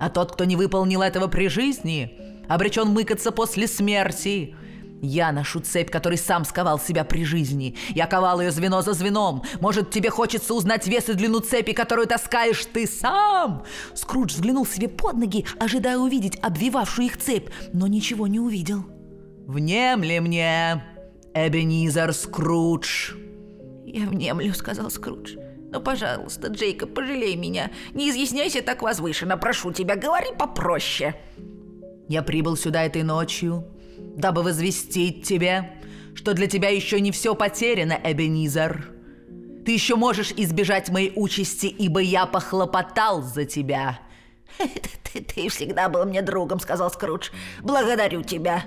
А 0.00 0.10
тот, 0.10 0.32
кто 0.32 0.44
не 0.44 0.56
выполнил 0.56 1.00
этого 1.00 1.28
при 1.28 1.46
жизни, 1.46 2.18
обречен 2.48 2.88
мыкаться 2.88 3.30
после 3.30 3.68
смерти. 3.68 4.56
Я 5.00 5.30
ношу 5.30 5.60
цепь, 5.60 5.90
который 5.90 6.18
сам 6.18 6.44
сковал 6.44 6.80
себя 6.80 7.04
при 7.04 7.24
жизни. 7.24 7.76
Я 7.90 8.06
ковал 8.06 8.40
ее 8.40 8.50
звено 8.50 8.82
за 8.82 8.94
звеном. 8.94 9.44
Может, 9.60 9.90
тебе 9.90 10.10
хочется 10.10 10.52
узнать 10.54 10.88
вес 10.88 11.08
и 11.08 11.14
длину 11.14 11.38
цепи, 11.38 11.72
которую 11.72 12.08
таскаешь 12.08 12.66
ты 12.72 12.86
сам?» 12.88 13.64
Скрудж 13.94 14.34
взглянул 14.34 14.66
себе 14.66 14.88
под 14.88 15.18
ноги, 15.18 15.44
ожидая 15.60 15.98
увидеть 15.98 16.38
обвивавшую 16.40 17.06
их 17.06 17.16
цепь, 17.16 17.50
но 17.72 17.86
ничего 17.86 18.26
не 18.26 18.40
увидел. 18.40 18.84
«Внемли 19.46 20.18
мне!» 20.20 20.82
Эбенизер 21.34 22.12
Скрудж!» 22.12 23.14
«Я 23.86 24.06
внемлю»,— 24.06 24.52
сказал 24.54 24.90
Скрудж. 24.90 25.36
«Но, 25.70 25.80
пожалуйста, 25.80 26.48
Джейкоб, 26.48 26.94
пожалей 26.94 27.36
меня. 27.36 27.70
Не 27.94 28.10
изъясняйся 28.10 28.62
так 28.62 28.82
возвышенно. 28.82 29.36
Прошу 29.36 29.72
тебя, 29.72 29.96
говори 29.96 30.28
попроще». 30.38 31.14
«Я 32.08 32.22
прибыл 32.22 32.56
сюда 32.56 32.84
этой 32.84 33.02
ночью, 33.02 33.66
дабы 34.16 34.42
возвестить 34.42 35.26
тебе, 35.26 35.72
что 36.14 36.34
для 36.34 36.46
тебя 36.46 36.68
еще 36.68 37.00
не 37.00 37.10
все 37.10 37.34
потеряно, 37.34 37.98
Эбенизер. 38.02 38.90
Ты 39.64 39.72
еще 39.72 39.96
можешь 39.96 40.32
избежать 40.36 40.90
моей 40.90 41.12
участи, 41.14 41.66
ибо 41.66 42.00
я 42.00 42.26
похлопотал 42.26 43.22
за 43.22 43.44
тебя». 43.44 43.98
«Ты, 44.58 45.20
ты 45.22 45.48
всегда 45.48 45.88
был 45.88 46.04
мне 46.04 46.22
другом»,— 46.22 46.60
сказал 46.60 46.90
Скрудж. 46.90 47.30
«Благодарю 47.62 48.22
тебя». 48.22 48.64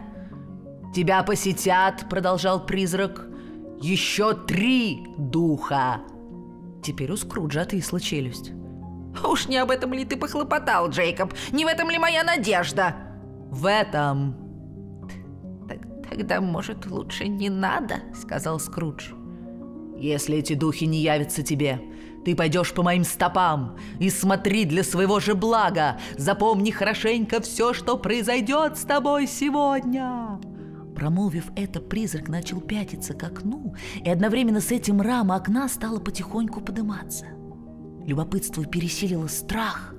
«Тебя 0.95 1.23
посетят»,— 1.23 2.05
продолжал 2.09 2.65
призрак,— 2.65 3.27
«еще 3.81 4.33
три 4.33 5.05
духа». 5.17 5.99
Теперь 6.81 7.11
у 7.11 7.17
Скруджа 7.17 7.63
отвисла 7.63 7.99
челюсть. 7.99 8.53
«Уж 9.27 9.49
не 9.49 9.57
об 9.57 9.71
этом 9.71 9.91
ли 9.91 10.05
ты 10.05 10.15
похлопотал, 10.15 10.87
Джейкоб? 10.87 11.33
Не 11.51 11.65
в 11.65 11.67
этом 11.67 11.89
ли 11.89 11.97
моя 11.97 12.23
надежда?» 12.23 12.95
«В 13.51 13.65
этом». 13.65 14.37
«Тогда, 16.09 16.39
может, 16.39 16.85
лучше 16.85 17.27
не 17.27 17.49
надо?»— 17.49 17.95
сказал 18.15 18.57
Скрудж. 18.57 19.11
«Если 19.97 20.37
эти 20.37 20.53
духи 20.53 20.85
не 20.85 21.01
явятся 21.01 21.43
тебе, 21.43 21.81
ты 22.23 22.37
пойдешь 22.37 22.71
по 22.71 22.83
моим 22.83 23.03
стопам 23.03 23.77
и 23.99 24.09
смотри 24.09 24.63
для 24.63 24.81
своего 24.81 25.19
же 25.19 25.35
блага. 25.35 25.99
Запомни 26.15 26.71
хорошенько 26.71 27.41
все, 27.41 27.73
что 27.73 27.97
произойдет 27.97 28.77
с 28.77 28.83
тобой 28.83 29.27
сегодня». 29.27 30.39
Промолвив 30.95 31.51
это, 31.57 31.81
призрак 31.81 32.29
начал 32.29 32.61
пятиться 32.61 33.13
к 33.13 33.23
окну, 33.23 33.75
и 34.03 34.09
одновременно 34.09 34.61
с 34.61 34.71
этим 34.71 35.01
рама 35.01 35.35
окна 35.35 35.67
стала 35.67 35.99
потихоньку 35.99 36.61
подниматься. 36.61 37.25
Любопытство 38.05 38.65
пересилило 38.65 39.27
страх, 39.27 39.93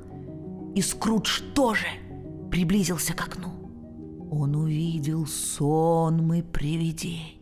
и 0.74 0.80
Скрудж 0.80 1.42
тоже 1.54 1.86
приблизился 2.50 3.12
к 3.12 3.20
окну. 3.20 3.52
Он 4.30 4.56
увидел 4.56 5.26
сонмы 5.26 6.42
привидений. 6.42 7.40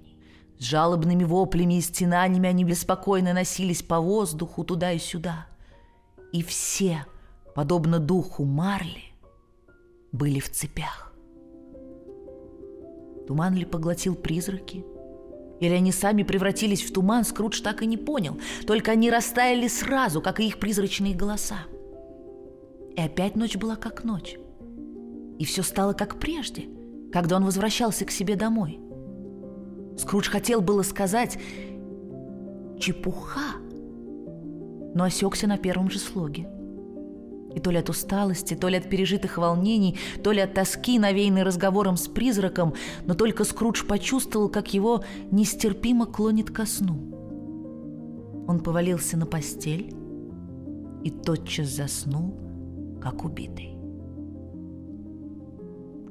С 0.58 0.64
жалобными 0.64 1.24
воплями 1.24 1.78
и 1.78 1.80
стенаниями 1.80 2.48
они 2.48 2.64
беспокойно 2.64 3.32
носились 3.32 3.82
по 3.82 4.00
воздуху 4.00 4.64
туда 4.64 4.92
и 4.92 4.98
сюда. 4.98 5.46
И 6.32 6.42
все, 6.42 7.06
подобно 7.54 8.00
духу 8.00 8.44
Марли, 8.44 9.12
были 10.12 10.40
в 10.40 10.50
цепях. 10.50 11.13
Туман 13.26 13.54
ли 13.54 13.64
поглотил 13.64 14.14
призраки? 14.14 14.84
Или 15.60 15.74
они 15.74 15.92
сами 15.92 16.22
превратились 16.22 16.82
в 16.82 16.92
туман, 16.92 17.24
Скрудж 17.24 17.60
так 17.60 17.82
и 17.82 17.86
не 17.86 17.96
понял. 17.96 18.38
Только 18.66 18.92
они 18.92 19.10
растаяли 19.10 19.68
сразу, 19.68 20.20
как 20.20 20.40
и 20.40 20.46
их 20.46 20.58
призрачные 20.58 21.14
голоса. 21.14 21.58
И 22.96 23.00
опять 23.00 23.36
ночь 23.36 23.56
была 23.56 23.76
как 23.76 24.04
ночь. 24.04 24.36
И 25.38 25.44
все 25.44 25.62
стало 25.62 25.92
как 25.94 26.18
прежде, 26.20 26.64
когда 27.12 27.36
он 27.36 27.44
возвращался 27.44 28.04
к 28.04 28.10
себе 28.10 28.36
домой. 28.36 28.78
Скрудж 29.96 30.28
хотел 30.28 30.60
было 30.60 30.82
сказать 30.82 31.38
«чепуха», 32.78 33.56
но 34.94 35.04
осекся 35.04 35.46
на 35.46 35.56
первом 35.56 35.90
же 35.90 35.98
слоге. 35.98 36.48
И 37.54 37.60
то 37.60 37.70
ли 37.70 37.78
от 37.78 37.88
усталости, 37.88 38.54
то 38.54 38.68
ли 38.68 38.76
от 38.76 38.90
пережитых 38.90 39.38
волнений, 39.38 39.96
то 40.22 40.32
ли 40.32 40.40
от 40.40 40.54
тоски, 40.54 40.98
навеянной 40.98 41.44
разговором 41.44 41.96
с 41.96 42.08
призраком, 42.08 42.74
но 43.06 43.14
только 43.14 43.44
Скрудж 43.44 43.84
почувствовал, 43.84 44.48
как 44.48 44.74
его 44.74 45.04
нестерпимо 45.30 46.06
клонит 46.06 46.50
ко 46.50 46.66
сну. 46.66 47.14
Он 48.46 48.60
повалился 48.60 49.16
на 49.16 49.26
постель 49.26 49.94
и 51.04 51.10
тотчас 51.10 51.68
заснул, 51.68 52.34
как 53.00 53.24
убитый. 53.24 53.76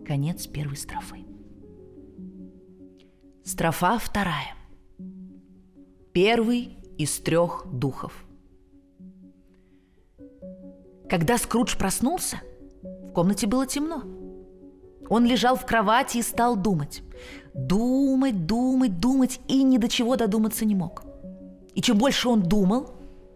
Конец 0.05 0.47
первой 0.47 0.77
строфы. 0.77 1.25
Строфа 3.43 3.99
вторая. 3.99 4.55
Первый 6.13 6.77
из 6.97 7.19
трех 7.19 7.65
духов. 7.71 8.25
Когда 11.13 11.37
Скрудж 11.37 11.77
проснулся, 11.77 12.41
в 12.81 13.11
комнате 13.11 13.45
было 13.45 13.67
темно. 13.67 14.01
Он 15.09 15.27
лежал 15.27 15.55
в 15.55 15.63
кровати 15.63 16.17
и 16.17 16.23
стал 16.23 16.55
думать. 16.55 17.03
Думать, 17.53 18.47
думать, 18.47 18.99
думать 18.99 19.39
и 19.47 19.61
ни 19.61 19.77
до 19.77 19.87
чего 19.89 20.15
додуматься 20.15 20.65
не 20.65 20.73
мог. 20.73 21.03
И 21.75 21.83
чем 21.83 21.99
больше 21.99 22.29
он 22.29 22.41
думал, 22.41 22.95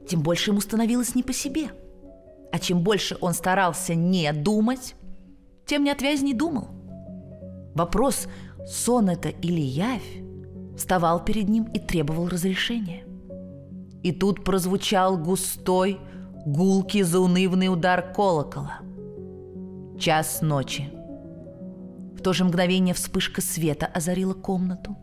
тем 0.09 0.23
больше 0.23 0.49
ему 0.49 0.59
становилось 0.59 1.13
не 1.13 1.21
по 1.21 1.33
себе. 1.33 1.69
А 2.51 2.57
чем 2.57 2.81
больше 2.81 3.15
он 3.21 3.35
старался 3.35 3.93
не 3.93 4.33
думать, 4.33 4.95
тем 5.67 5.83
неотвязней 5.83 6.33
думал. 6.33 6.69
Вопрос, 7.75 8.27
сон 8.65 9.07
это 9.07 9.29
или 9.29 9.61
явь, 9.61 10.23
вставал 10.75 11.23
перед 11.23 11.47
ним 11.47 11.65
и 11.65 11.79
требовал 11.79 12.27
разрешения. 12.27 13.03
И 14.01 14.11
тут 14.11 14.43
прозвучал 14.43 15.15
густой, 15.15 15.99
гулкий, 16.47 17.01
заунывный 17.01 17.67
удар 17.67 18.13
колокола. 18.13 18.79
Час 19.99 20.41
ночи. 20.41 20.89
В 22.17 22.21
то 22.21 22.31
же 22.31 22.45
мгновение 22.45 22.93
вспышка 22.93 23.41
света 23.41 23.85
озарила 23.85 24.33
комнату. 24.33 24.95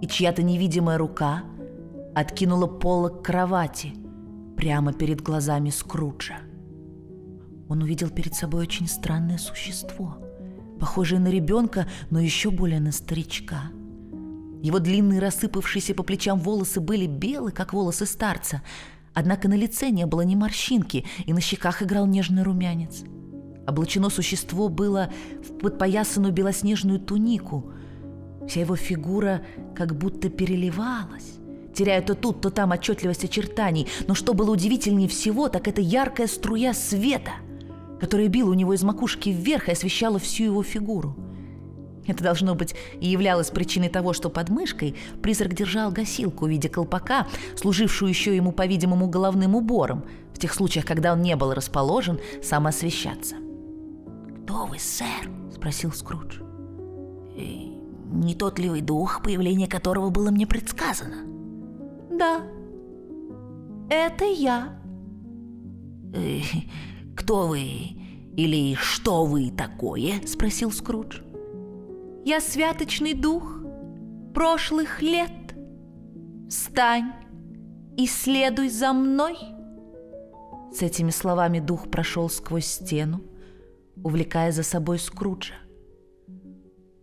И 0.00 0.06
чья-то 0.06 0.44
невидимая 0.44 0.96
рука 0.96 1.42
откинула 2.14 2.68
полок 2.68 3.24
кровати 3.24 3.94
прямо 4.56 4.92
перед 4.92 5.20
глазами 5.22 5.70
Скруджа. 5.70 6.36
Он 7.68 7.82
увидел 7.82 8.08
перед 8.08 8.34
собой 8.34 8.62
очень 8.62 8.86
странное 8.86 9.38
существо, 9.38 10.18
похожее 10.78 11.18
на 11.18 11.28
ребенка, 11.28 11.88
но 12.10 12.20
еще 12.20 12.50
более 12.50 12.80
на 12.80 12.92
старичка– 12.92 13.72
его 14.62 14.80
длинные 14.80 15.20
рассыпавшиеся 15.20 15.94
по 15.94 16.02
плечам 16.02 16.40
волосы 16.40 16.80
были 16.80 17.06
белы, 17.06 17.52
как 17.52 17.72
волосы 17.72 18.06
старца, 18.06 18.62
однако 19.18 19.48
на 19.48 19.54
лице 19.54 19.90
не 19.90 20.06
было 20.06 20.20
ни 20.20 20.36
морщинки, 20.36 21.04
и 21.26 21.32
на 21.32 21.40
щеках 21.40 21.82
играл 21.82 22.06
нежный 22.06 22.44
румянец. 22.44 23.02
Облачено 23.66 24.10
существо 24.10 24.68
было 24.68 25.10
в 25.42 25.58
подпоясанную 25.58 26.32
белоснежную 26.32 27.00
тунику. 27.00 27.72
Вся 28.46 28.60
его 28.60 28.76
фигура 28.76 29.42
как 29.74 29.98
будто 29.98 30.28
переливалась, 30.28 31.34
теряя 31.74 32.00
то 32.00 32.14
тут, 32.14 32.40
то 32.40 32.50
там 32.50 32.70
отчетливость 32.70 33.24
очертаний. 33.24 33.88
Но 34.06 34.14
что 34.14 34.34
было 34.34 34.52
удивительнее 34.52 35.08
всего, 35.08 35.48
так 35.48 35.66
это 35.66 35.80
яркая 35.80 36.28
струя 36.28 36.72
света, 36.72 37.32
которая 38.00 38.28
била 38.28 38.50
у 38.50 38.54
него 38.54 38.72
из 38.72 38.84
макушки 38.84 39.30
вверх 39.30 39.68
и 39.68 39.72
освещала 39.72 40.20
всю 40.20 40.44
его 40.44 40.62
фигуру– 40.62 41.16
это, 42.08 42.24
должно 42.24 42.54
быть, 42.54 42.74
и 43.00 43.06
являлось 43.06 43.50
причиной 43.50 43.88
того, 43.88 44.12
что 44.12 44.30
под 44.30 44.48
мышкой 44.48 44.96
призрак 45.22 45.54
держал 45.54 45.92
гасилку 45.92 46.46
в 46.46 46.48
виде 46.48 46.68
колпака, 46.68 47.26
служившую 47.54 48.08
еще 48.08 48.34
ему, 48.34 48.50
по-видимому, 48.50 49.08
головным 49.08 49.54
убором, 49.54 50.04
в 50.34 50.38
тех 50.38 50.52
случаях, 50.54 50.86
когда 50.86 51.12
он 51.12 51.22
не 51.22 51.36
был 51.36 51.52
расположен 51.52 52.18
самоосвещаться. 52.42 53.36
«Кто 54.44 54.66
вы, 54.66 54.78
сэр?»– 54.78 55.30
спросил 55.54 55.92
Скрудж. 55.92 56.40
«Не 57.36 58.34
тот 58.34 58.58
ли 58.58 58.70
вы 58.70 58.80
дух, 58.80 59.22
появление 59.22 59.68
которого 59.68 60.08
было 60.08 60.30
мне 60.30 60.46
предсказано?» 60.46 61.26
«Да, 62.10 62.40
это 63.90 64.24
я». 64.24 64.78
«Кто 67.14 67.48
вы 67.48 67.60
или 68.36 68.74
что 68.74 69.26
вы 69.26 69.50
такое?»– 69.50 70.22
спросил 70.26 70.72
Скрудж. 70.72 71.20
Я 72.24 72.40
святочный 72.40 73.14
дух 73.14 73.58
прошлых 74.34 75.02
лет. 75.02 75.30
Встань 76.48 77.12
и 77.96 78.06
следуй 78.06 78.68
за 78.68 78.92
мной. 78.92 79.36
С 80.72 80.82
этими 80.82 81.10
словами 81.10 81.58
дух 81.58 81.90
прошел 81.90 82.28
сквозь 82.28 82.66
стену, 82.66 83.20
увлекая 84.04 84.52
за 84.52 84.62
собой 84.62 84.98
Скруджа. 84.98 85.54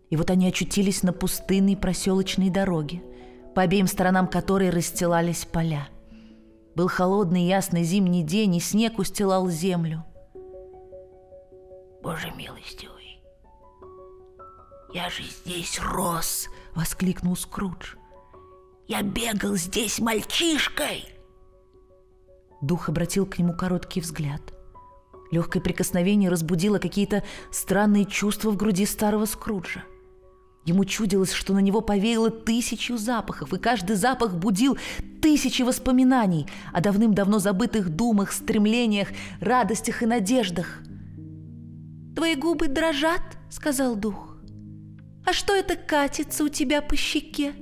И 0.09 0.15
вот 0.15 0.29
они 0.29 0.47
очутились 0.47 1.03
на 1.03 1.11
пустынной 1.11 1.75
проселочной 1.75 2.49
дороге, 2.49 3.01
по 3.53 3.63
обеим 3.63 3.87
сторонам 3.87 4.27
которой 4.27 4.69
расстилались 4.69 5.45
поля. 5.45 5.89
Был 6.75 6.87
холодный 6.87 7.43
ясный 7.43 7.83
зимний 7.83 8.23
день, 8.23 8.55
и 8.55 8.59
снег 8.59 8.99
устилал 8.99 9.49
землю. 9.49 10.05
«Боже 12.03 12.31
милостивый, 12.37 12.94
«Я 14.95 15.09
же 15.09 15.23
здесь 15.23 15.77
рос!»— 15.81 16.47
воскликнул 16.73 17.35
Скрудж. 17.35 17.95
«Я 18.87 19.01
бегал 19.01 19.57
здесь 19.57 19.99
мальчишкой!» 19.99 21.09
Дух 22.61 22.87
обратил 22.87 23.25
к 23.25 23.37
нему 23.37 23.51
короткий 23.51 23.99
взгляд. 23.99 24.41
Легкое 25.31 25.61
прикосновение 25.61 26.29
разбудило 26.29 26.79
какие-то 26.79 27.25
странные 27.51 28.05
чувства 28.05 28.51
в 28.51 28.55
груди 28.55 28.85
старого 28.85 29.25
Скруджа. 29.25 29.83
Ему 30.63 30.85
чудилось, 30.85 31.33
что 31.33 31.51
на 31.53 31.59
него 31.59 31.81
повеяло 31.81 32.29
тысячу 32.29 32.95
запахов, 32.95 33.53
и 33.53 33.57
каждый 33.57 33.97
запах 33.97 34.35
будил 34.35 34.77
тысячи 35.21 35.61
воспоминаний 35.61 36.47
о 36.71 36.79
давным-давно 36.79 37.39
забытых 37.39 37.89
думах, 37.89 38.31
стремлениях, 38.31 39.09
радостях 39.41 40.03
и 40.03 40.05
надеждах. 40.05 40.79
«Твои 42.15 42.35
губы 42.35 42.69
дрожат»,— 42.69 43.23
сказал 43.49 43.97
дух. 43.97 44.34
А 45.25 45.33
что 45.33 45.53
это 45.53 45.75
катится 45.75 46.43
у 46.43 46.49
тебя 46.49 46.81
по 46.81 46.95
щеке? 46.95 47.53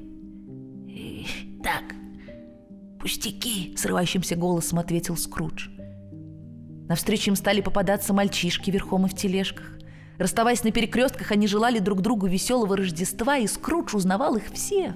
Так, 1.63 1.95
пустяки, 2.99 3.73
срывающимся 3.77 4.35
голосом 4.35 4.79
ответил 4.79 5.15
Скрудж. 5.15 5.69
Навстречу 6.89 7.31
им 7.31 7.35
стали 7.37 7.61
попадаться 7.61 8.13
мальчишки 8.13 8.69
верхом 8.69 9.05
и 9.05 9.09
в 9.09 9.15
тележках. 9.15 9.79
Расставаясь 10.17 10.63
на 10.63 10.71
перекрестках, 10.71 11.31
они 11.31 11.47
желали 11.47 11.79
друг 11.79 12.01
другу 12.01 12.27
веселого 12.27 12.75
Рождества, 12.75 13.37
и 13.37 13.47
Скрудж 13.47 13.95
узнавал 13.95 14.35
их 14.35 14.51
всех 14.51 14.95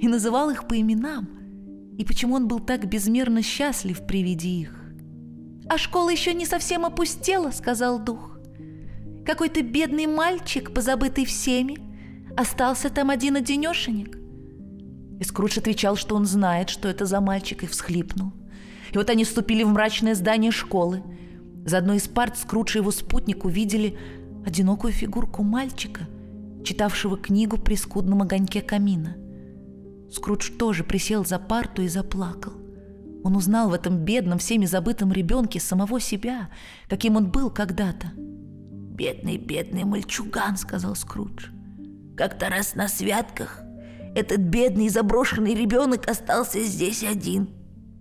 и 0.00 0.08
называл 0.08 0.50
их 0.50 0.66
по 0.66 0.78
именам. 0.78 1.28
И 1.96 2.04
почему 2.04 2.34
он 2.34 2.48
был 2.48 2.58
так 2.58 2.86
безмерно 2.86 3.42
счастлив 3.42 4.04
при 4.04 4.22
виде 4.22 4.48
их? 4.48 4.80
«А 5.68 5.78
школа 5.78 6.10
еще 6.10 6.34
не 6.34 6.44
совсем 6.44 6.84
опустела»,— 6.84 7.50
сказал 7.52 7.98
дух. 7.98 8.33
Какой-то 9.24 9.62
бедный 9.62 10.06
мальчик, 10.06 10.72
позабытый 10.74 11.24
всеми. 11.24 11.78
Остался 12.36 12.90
там 12.90 13.10
один-одинешенек. 13.10 14.18
И 15.18 15.24
Скрудж 15.24 15.58
отвечал, 15.58 15.96
что 15.96 16.14
он 16.16 16.26
знает, 16.26 16.68
что 16.68 16.88
это 16.88 17.06
за 17.06 17.20
мальчик, 17.20 17.62
и 17.62 17.66
всхлипнул. 17.66 18.32
И 18.92 18.98
вот 18.98 19.08
они 19.08 19.24
вступили 19.24 19.62
в 19.62 19.68
мрачное 19.68 20.14
здание 20.14 20.50
школы. 20.50 21.02
За 21.64 21.78
одной 21.78 21.96
из 21.96 22.08
парт 22.08 22.36
Скрудж 22.36 22.76
и 22.76 22.80
его 22.80 22.90
спутник 22.90 23.44
увидели 23.44 23.96
одинокую 24.44 24.92
фигурку 24.92 25.42
мальчика, 25.42 26.02
читавшего 26.62 27.16
книгу 27.16 27.56
при 27.56 27.76
скудном 27.76 28.22
огоньке 28.22 28.60
камина. 28.60 29.16
Скрудж 30.12 30.50
тоже 30.50 30.84
присел 30.84 31.24
за 31.24 31.38
парту 31.38 31.80
и 31.80 31.88
заплакал. 31.88 32.52
Он 33.22 33.36
узнал 33.36 33.70
в 33.70 33.72
этом 33.72 34.04
бедном, 34.04 34.38
всеми 34.38 34.66
забытом 34.66 35.12
ребенке 35.12 35.60
самого 35.60 35.98
себя, 35.98 36.50
каким 36.90 37.16
он 37.16 37.30
был 37.30 37.48
когда-то– 37.50 38.12
«Бедный, 38.94 39.38
бедный 39.38 39.82
мальчуган»,— 39.82 40.56
сказал 40.56 40.94
Скрудж. 40.94 41.48
«Как-то 42.16 42.48
раз 42.48 42.76
на 42.76 42.86
святках 42.86 43.60
этот 44.14 44.38
бедный 44.40 44.88
заброшенный 44.88 45.54
ребенок 45.54 46.08
остался 46.08 46.62
здесь 46.62 47.02
один, 47.02 47.48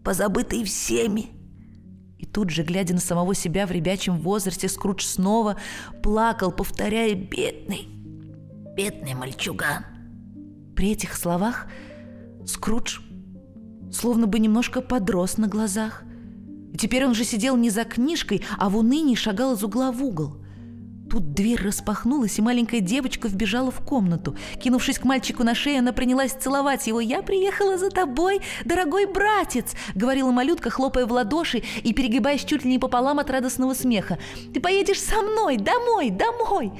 позабытый 0.04 0.64
всеми». 0.64 1.32
И 2.20 2.28
тут 2.28 2.52
же, 2.52 2.62
глядя 2.62 2.94
на 2.94 3.00
самого 3.00 3.34
себя 3.34 3.66
в 3.66 3.72
ребячем 3.72 4.20
возрасте, 4.20 4.70
Скрудж 4.70 5.04
снова 5.04 5.58
плакал, 6.04 6.52
повторяя 6.52 7.16
«бедный, 7.16 7.88
бедный 8.78 9.16
мальчуган». 9.16 9.86
При 10.76 10.92
этих 10.92 11.16
словах 11.16 11.66
Скрудж 12.46 13.00
словно 13.92 14.28
бы 14.28 14.38
немножко 14.38 14.82
подрос 14.82 15.38
на 15.38 15.48
глазах. 15.48 16.04
И 16.72 16.78
теперь 16.78 17.06
он 17.06 17.16
же 17.16 17.24
сидел 17.24 17.58
не 17.58 17.72
за 17.72 17.84
книжкой, 17.84 18.44
а 18.60 18.70
в 18.70 18.78
унынии 18.78 19.16
шагал 19.16 19.56
из 19.56 19.64
угла 19.64 19.92
в 19.92 20.04
угол. 20.04 20.43
Тут 21.14 21.36
дверь 21.36 21.62
распахнулась, 21.62 22.40
и 22.40 22.42
маленькая 22.42 22.80
девочка 22.80 23.28
вбежала 23.28 23.70
в 23.70 23.86
комнату. 23.86 24.36
Кинувшись 24.60 24.98
к 24.98 25.04
мальчику 25.04 25.44
на 25.44 25.54
шею, 25.54 25.78
она 25.78 25.94
принялась 25.94 26.32
целовать 26.32 26.88
его. 26.88 27.00
«Я 27.00 27.22
приехала 27.22 27.78
за 27.78 27.92
тобой, 27.92 28.42
дорогой 28.66 29.06
братец!»— 29.06 29.76
говорила 29.94 30.32
малютка, 30.32 30.72
хлопая 30.72 31.06
в 31.06 31.12
ладоши 31.12 31.62
и 31.84 31.94
перегибаясь 31.94 32.44
чуть 32.44 32.64
ли 32.64 32.72
не 32.72 32.80
пополам 32.80 33.20
от 33.20 33.30
радостного 33.30 33.76
смеха. 33.76 34.18
«Ты 34.56 34.60
поедешь 34.60 35.04
со 35.04 35.22
мной, 35.22 35.58
домой, 35.58 36.10
домой!» 36.10 36.72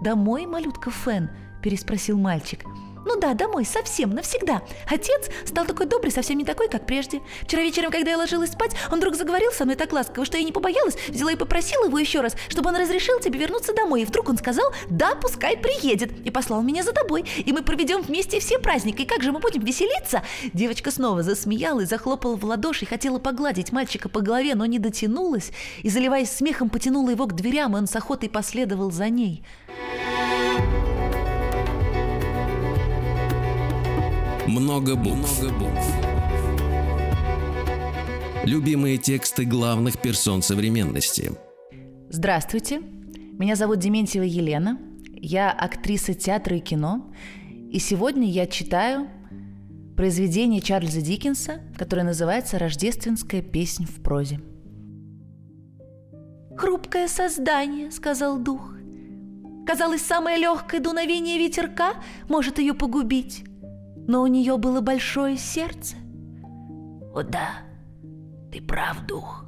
«Домой, 0.00 0.46
малютка 0.46 0.92
Фен?»—– 0.92 1.28
переспросил 1.60 2.16
мальчик. 2.16 2.60
Ну 3.06 3.18
да, 3.18 3.34
домой, 3.34 3.64
совсем, 3.64 4.10
навсегда. 4.10 4.62
Отец 4.86 5.30
стал 5.46 5.64
такой 5.64 5.86
добрый, 5.86 6.12
совсем 6.12 6.36
не 6.38 6.44
такой, 6.44 6.68
как 6.68 6.86
прежде. 6.86 7.22
Вчера 7.42 7.62
вечером, 7.62 7.90
когда 7.90 8.10
я 8.10 8.18
ложилась 8.18 8.50
спать, 8.50 8.74
он 8.92 8.98
вдруг 8.98 9.14
заговорил 9.14 9.52
со 9.52 9.64
мной 9.64 9.76
так 9.76 9.92
ласково, 9.92 10.26
что 10.26 10.36
я 10.36 10.44
не 10.44 10.52
побоялась, 10.52 10.96
взяла 11.08 11.32
и 11.32 11.36
попросила 11.36 11.86
его 11.86 11.98
еще 11.98 12.20
раз, 12.20 12.36
чтобы 12.48 12.68
он 12.68 12.76
разрешил 12.76 13.18
тебе 13.20 13.38
вернуться 13.38 13.72
домой. 13.72 14.02
И 14.02 14.04
вдруг 14.04 14.28
он 14.28 14.36
сказал, 14.36 14.72
да, 14.90 15.14
пускай 15.14 15.56
приедет, 15.56 16.12
и 16.24 16.30
послал 16.30 16.62
меня 16.62 16.82
за 16.82 16.92
тобой. 16.92 17.24
И 17.38 17.52
мы 17.52 17.62
проведем 17.62 18.02
вместе 18.02 18.40
все 18.40 18.58
праздники. 18.58 19.02
И 19.02 19.06
как 19.06 19.22
же 19.22 19.32
мы 19.32 19.40
будем 19.40 19.64
веселиться? 19.64 20.22
Девочка 20.52 20.90
снова 20.90 21.22
засмеялась, 21.22 21.88
захлопала 21.88 22.36
в 22.36 22.44
ладоши 22.44 22.86
хотела 22.86 23.18
погладить 23.18 23.72
мальчика 23.72 24.08
по 24.08 24.20
голове, 24.20 24.54
но 24.54 24.66
не 24.66 24.78
дотянулась, 24.78 25.52
и, 25.82 25.88
заливаясь 25.88 26.30
смехом, 26.30 26.68
потянула 26.68 27.10
его 27.10 27.26
к 27.26 27.34
дверям, 27.34 27.76
и 27.76 27.78
он 27.78 27.86
с 27.86 27.94
охотой 27.94 28.28
последовал 28.28 28.90
за 28.90 29.08
ней. 29.08 29.44
Много 34.80 34.96
букв. 34.96 35.42
Много 35.42 35.58
букв. 35.58 35.94
Любимые 38.44 38.96
тексты 38.96 39.44
главных 39.44 40.00
персон 40.00 40.40
современности. 40.40 41.32
Здравствуйте, 42.08 42.78
меня 42.78 43.56
зовут 43.56 43.78
Дементьева 43.78 44.22
Елена, 44.22 44.78
я 45.12 45.50
актриса 45.50 46.14
театра 46.14 46.56
и 46.56 46.60
кино, 46.60 47.12
и 47.70 47.78
сегодня 47.78 48.26
я 48.26 48.46
читаю 48.46 49.10
произведение 49.98 50.62
Чарльза 50.62 51.02
Диккенса, 51.02 51.60
которое 51.76 52.04
называется 52.04 52.58
«Рождественская 52.58 53.42
песнь 53.42 53.84
в 53.84 54.02
прозе». 54.02 54.40
«Хрупкое 56.56 57.06
создание»,— 57.06 57.90
сказал 57.92 58.38
дух. 58.38 58.72
Казалось, 59.66 60.00
самое 60.00 60.38
легкое 60.38 60.80
дуновение 60.80 61.38
ветерка 61.38 61.96
может 62.30 62.58
ее 62.58 62.72
погубить 62.72 63.44
но 64.10 64.22
у 64.22 64.26
нее 64.26 64.56
было 64.56 64.80
большое 64.80 65.36
сердце. 65.36 65.94
О 67.14 67.22
да, 67.22 67.60
ты 68.50 68.60
прав, 68.60 69.06
дух, 69.06 69.44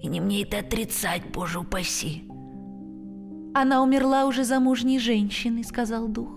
и 0.00 0.08
не 0.08 0.20
мне 0.20 0.42
это 0.42 0.58
отрицать, 0.58 1.22
боже 1.32 1.60
упаси. 1.60 2.24
Она 3.54 3.80
умерла 3.80 4.26
уже 4.26 4.42
замужней 4.42 4.98
женщиной, 4.98 5.62
сказал 5.62 6.08
дух. 6.08 6.30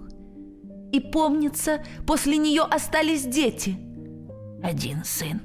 И 0.91 0.99
помнится, 0.99 1.83
после 2.05 2.37
нее 2.37 2.61
остались 2.61 3.25
дети. 3.25 3.77
Один 4.61 5.03
сын. 5.03 5.41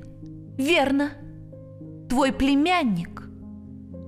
Верно. 0.59 1.13
Твой 2.11 2.33
племянник. 2.33 3.31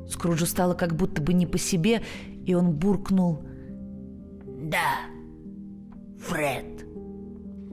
Скруджу 0.06 0.44
стало 0.44 0.74
как 0.74 0.94
будто 0.94 1.22
бы 1.22 1.32
не 1.32 1.46
по 1.46 1.56
себе, 1.56 2.02
и 2.44 2.52
он 2.52 2.72
буркнул. 2.72 3.42
Да, 4.44 4.98
Фред. 6.18 6.71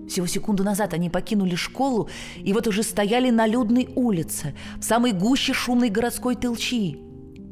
Всего 0.09 0.25
секунду 0.25 0.63
назад 0.63 0.93
они 0.93 1.09
покинули 1.09 1.55
школу 1.55 2.09
и 2.37 2.51
вот 2.51 2.67
уже 2.67 2.81
стояли 2.81 3.29
на 3.29 3.45
людной 3.45 3.89
улице, 3.95 4.55
в 4.77 4.83
самой 4.83 5.11
гуще 5.11 5.53
шумной 5.53 5.89
городской 5.89 6.35
толчии. 6.35 6.99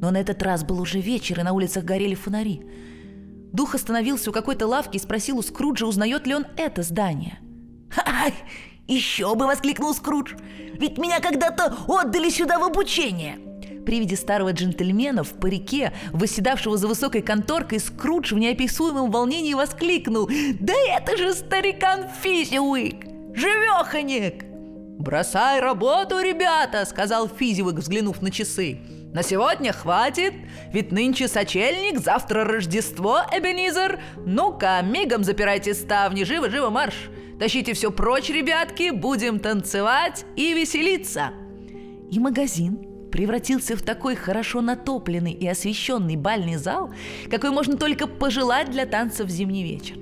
Но 0.01 0.09
на 0.09 0.17
этот 0.17 0.41
раз 0.41 0.63
был 0.63 0.81
уже 0.81 0.99
вечер, 0.99 1.39
и 1.39 1.43
на 1.43 1.53
улицах 1.53 1.83
горели 1.83 2.15
фонари. 2.15 2.63
Дух 3.53 3.75
остановился 3.75 4.31
у 4.31 4.33
какой-то 4.33 4.67
лавки 4.67 4.97
и 4.97 4.99
спросил 4.99 5.37
у 5.37 5.41
Скруджа, 5.43 5.85
узнает 5.85 6.25
ли 6.25 6.33
он 6.33 6.45
это 6.57 6.81
здание. 6.81 7.39
«Ай, 8.05 8.33
еще 8.87 9.35
бы!»— 9.35 9.45
воскликнул 9.47 9.93
Скрудж. 9.93 10.33
«Ведь 10.73 10.97
меня 10.97 11.19
когда-то 11.19 11.75
отдали 11.87 12.29
сюда 12.29 12.59
в 12.59 12.63
обучение!» 12.63 13.46
При 13.87 14.01
виде 14.01 14.17
старого 14.17 14.51
джентльмена 14.51 15.23
в 15.23 15.29
парике, 15.29 15.93
восседавшего 16.11 16.75
за 16.75 16.89
высокой 16.89 17.21
конторкой, 17.21 17.79
Скрудж 17.79 18.33
в 18.33 18.37
неописуемом 18.37 19.09
волнении 19.09 19.53
воскликнул 19.53 20.29
«Да 20.59 20.73
это 20.89 21.15
же 21.15 21.33
старикан 21.33 22.07
Физиуик! 22.21 23.05
Живеханик!» 23.33 24.43
«Бросай 24.99 25.61
работу, 25.61 26.19
ребята!»— 26.19 26.83
сказал 26.89 27.29
Физиуик, 27.29 27.75
взглянув 27.75 28.21
на 28.21 28.29
часы. 28.29 28.79
«На 29.13 29.23
сегодня 29.23 29.71
хватит, 29.71 30.33
ведь 30.73 30.91
нынче 30.91 31.29
сочельник, 31.29 32.01
завтра 32.01 32.43
Рождество, 32.43 33.21
Эбенизер. 33.31 34.01
Ну-ка, 34.17 34.81
мигом 34.83 35.23
запирайте 35.23 35.73
ставни, 35.73 36.25
живо-живо 36.25 36.69
марш! 36.69 37.09
Тащите 37.39 37.71
все 37.71 37.89
прочь, 37.89 38.27
ребятки, 38.27 38.89
будем 38.89 39.39
танцевать 39.39 40.25
и 40.35 40.53
веселиться!» 40.53 41.31
И 42.11 42.19
магазин, 42.19 42.86
превратился 43.11 43.75
в 43.75 43.81
такой 43.81 44.15
хорошо 44.15 44.61
натопленный 44.61 45.33
и 45.33 45.47
освещенный 45.47 46.15
бальный 46.15 46.57
зал, 46.57 46.91
какой 47.29 47.51
можно 47.51 47.77
только 47.77 48.07
пожелать 48.07 48.71
для 48.71 48.85
танцев 48.85 49.27
в 49.27 49.31
зимний 49.31 49.63
вечер. 49.63 49.97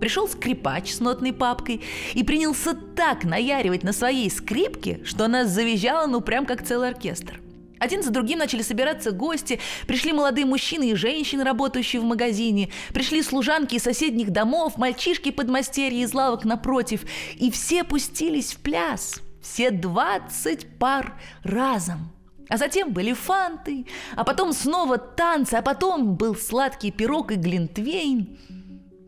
Пришел 0.00 0.28
скрипач 0.28 0.92
с 0.92 1.00
нотной 1.00 1.32
папкой 1.32 1.82
и 2.14 2.22
принялся 2.22 2.74
так 2.74 3.24
наяривать 3.24 3.82
на 3.82 3.92
своей 3.92 4.30
скрипке, 4.30 5.00
что 5.04 5.24
она 5.24 5.44
завизжала, 5.44 6.06
ну 6.06 6.20
прям 6.20 6.46
как 6.46 6.64
целый 6.64 6.88
оркестр. 6.88 7.40
Один 7.80 8.02
за 8.02 8.10
другим 8.10 8.40
начали 8.40 8.62
собираться 8.62 9.12
гости, 9.12 9.60
пришли 9.86 10.12
молодые 10.12 10.46
мужчины 10.46 10.90
и 10.90 10.94
женщины, 10.94 11.44
работающие 11.44 12.00
в 12.00 12.04
магазине, 12.04 12.70
пришли 12.92 13.22
служанки 13.22 13.76
из 13.76 13.82
соседних 13.82 14.30
домов, 14.30 14.76
мальчишки 14.78 15.30
подмастерья 15.30 16.02
из 16.04 16.12
лавок 16.12 16.44
напротив, 16.44 17.04
и 17.36 17.50
все 17.50 17.84
пустились 17.84 18.52
в 18.52 18.58
пляс, 18.58 19.20
все 19.40 19.70
двадцать 19.70 20.66
пар 20.78 21.14
разом– 21.44 22.12
а 22.48 22.56
затем 22.56 22.92
были 22.92 23.12
фанты, 23.12 23.86
а 24.16 24.24
потом 24.24 24.52
снова 24.52 24.98
танцы, 24.98 25.54
а 25.54 25.62
потом 25.62 26.16
был 26.16 26.34
сладкий 26.34 26.90
пирог 26.90 27.30
и 27.32 27.36
глинтвейн. 27.36 28.38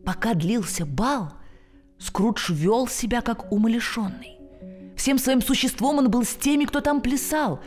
Пока 0.04 0.34
длился 0.34 0.84
бал, 0.86 1.32
Скрудж 1.98 2.52
вел 2.52 2.86
себя 2.86 3.20
как 3.20 3.52
умалишенный. 3.52 4.38
Всем 4.96 5.18
своим 5.18 5.40
существом 5.40 5.98
он 5.98 6.10
был 6.10 6.24
с 6.24 6.34
теми, 6.34 6.64
кто 6.64 6.80
там 6.80 7.00
плясал, 7.00 7.60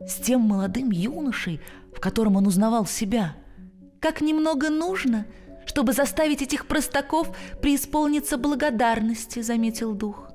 с 0.00 0.14
тем 0.14 0.42
молодым 0.42 0.90
юношей, 0.90 1.60
в 1.94 2.00
котором 2.00 2.36
он 2.36 2.46
узнавал 2.46 2.86
себя. 2.86 3.36
Как 4.00 4.20
немного 4.20 4.70
нужно, 4.70 5.26
чтобы 5.66 5.92
заставить 5.92 6.42
этих 6.42 6.66
простаков 6.66 7.36
преисполниться 7.60 8.36
благодарности, 8.36 9.42
заметил 9.42 9.94
дух. 9.94 10.30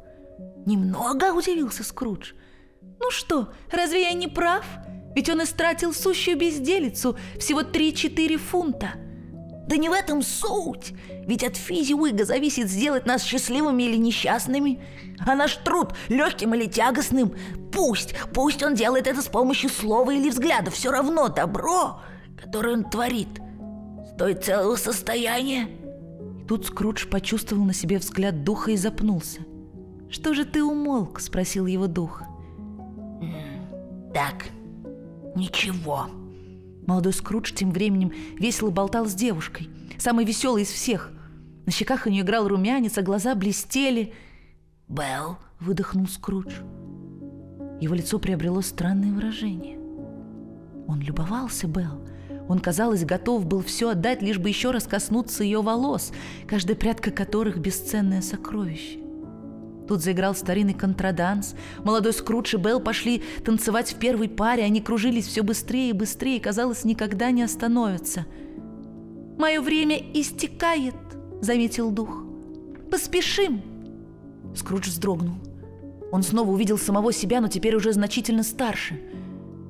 Немного 0.66 1.34
удивился 1.34 1.84
Скрудж– 1.84 2.34
ну 3.00 3.12
что, 3.12 3.54
разве 3.72 4.04
я 4.04 4.14
не 4.14 4.28
прав? 4.28 4.66
Ведь 5.16 5.30
он 5.30 5.44
истратил 5.44 5.94
сущую 5.94 6.38
безделицу, 6.38 7.18
всего 7.40 7.62
3-4 7.62 8.38
фунта. 8.38 8.94
Да 9.68 9.78
не 9.78 9.90
в 9.90 9.94
этом 9.94 10.22
суть. 10.22 10.94
Ведь 11.26 11.44
от 11.44 11.56
физи-уига 11.56 12.26
зависит 12.26 12.70
сделать 12.70 13.06
нас 13.06 13.24
счастливыми 13.24 13.84
или 13.84 13.96
несчастными. 13.96 14.84
А 15.26 15.36
наш 15.36 15.56
труд 15.58 15.94
легким 16.10 16.54
или 16.54 16.66
тягостным. 16.66 17.34
Пусть, 17.72 18.14
пусть 18.34 18.62
он 18.62 18.76
делает 18.76 19.08
это 19.08 19.22
с 19.22 19.28
помощью 19.28 19.70
слова 19.70 20.12
или 20.12 20.30
взгляда. 20.30 20.70
Все 20.70 20.92
равно 20.92 21.30
добро, 21.30 22.02
которое 22.42 22.76
он 22.76 22.84
творит, 22.84 23.40
стоит 24.14 24.44
целого 24.44 24.76
состояния. 24.76 25.70
И 26.42 26.46
тут 26.46 26.66
Скрудж 26.66 27.08
почувствовал 27.08 27.64
на 27.64 27.74
себе 27.74 28.00
взгляд 28.00 28.44
духа 28.44 28.72
и 28.72 28.78
запнулся. 28.78 29.42
«Что 30.10 30.34
же 30.34 30.46
ты 30.46 30.62
умолк?»– 30.64 31.20
спросил 31.22 31.66
его 31.66 31.88
дух. 31.88 32.22
Так, 34.14 34.46
ничего. 35.36 36.08
Молодой 36.86 37.14
Скрудж 37.14 37.54
тем 37.54 37.72
временем 37.72 38.12
весело 38.38 38.70
болтал 38.70 39.06
с 39.06 39.14
девушкой, 39.14 39.70
самой 39.98 40.26
веселой 40.26 40.64
из 40.64 40.70
всех. 40.70 41.12
На 41.66 41.72
щеках 41.72 42.06
у 42.06 42.10
нее 42.10 42.24
играл 42.24 42.48
румянец, 42.48 42.98
а 42.98 43.02
глаза 43.02 43.36
блестели. 43.36 44.14
«Белл»,— 44.88 45.38
выдохнул 45.60 46.08
Скрудж. 46.08 46.54
Его 47.80 47.96
лицо 47.96 48.20
приобрело 48.20 48.62
странное 48.62 49.12
выражение. 49.12 49.78
Он 50.88 51.00
любовался 51.00 51.68
Белл. 51.68 52.06
Он, 52.50 52.60
казалось, 52.60 53.06
готов 53.06 53.46
был 53.46 53.62
все 53.62 53.90
отдать, 53.92 54.22
лишь 54.22 54.38
бы 54.38 54.50
еще 54.50 54.72
раз 54.72 54.84
коснуться 54.84 55.44
ее 55.44 55.62
волос, 55.62 56.12
каждая 56.48 56.76
прядка 56.76 57.12
которых— 57.12 57.58
бесценное 57.60 58.22
сокровище. 58.22 59.03
Тут 59.88 60.02
заиграл 60.02 60.34
старинный 60.34 60.74
контраданс. 60.74 61.56
Молодой 61.84 62.14
Скрудж 62.14 62.56
и 62.56 62.58
Белл 62.58 62.80
пошли 62.80 63.22
танцевать 63.44 63.94
в 63.94 64.00
первой 64.00 64.30
паре. 64.30 64.64
Они 64.64 64.82
кружились 64.82 65.28
все 65.28 65.44
быстрее 65.44 65.90
и 65.90 65.94
быстрее, 65.94 66.40
казалось, 66.40 66.86
никогда 66.86 67.32
не 67.32 67.44
остановятся. 67.44 68.26
«Мое 69.38 69.62
время 69.62 69.98
истекает»,— 70.14 70.96
заметил 71.42 71.92
дух. 71.92 72.24
«Поспешим!» 72.90 73.62
Скрудж 74.56 74.88
вздрогнул. 74.88 75.36
Он 76.12 76.22
снова 76.24 76.52
увидел 76.52 76.78
самого 76.78 77.12
себя, 77.12 77.42
но 77.42 77.48
теперь 77.48 77.76
уже 77.76 77.92
значительно 77.92 78.44
старше. 78.44 79.02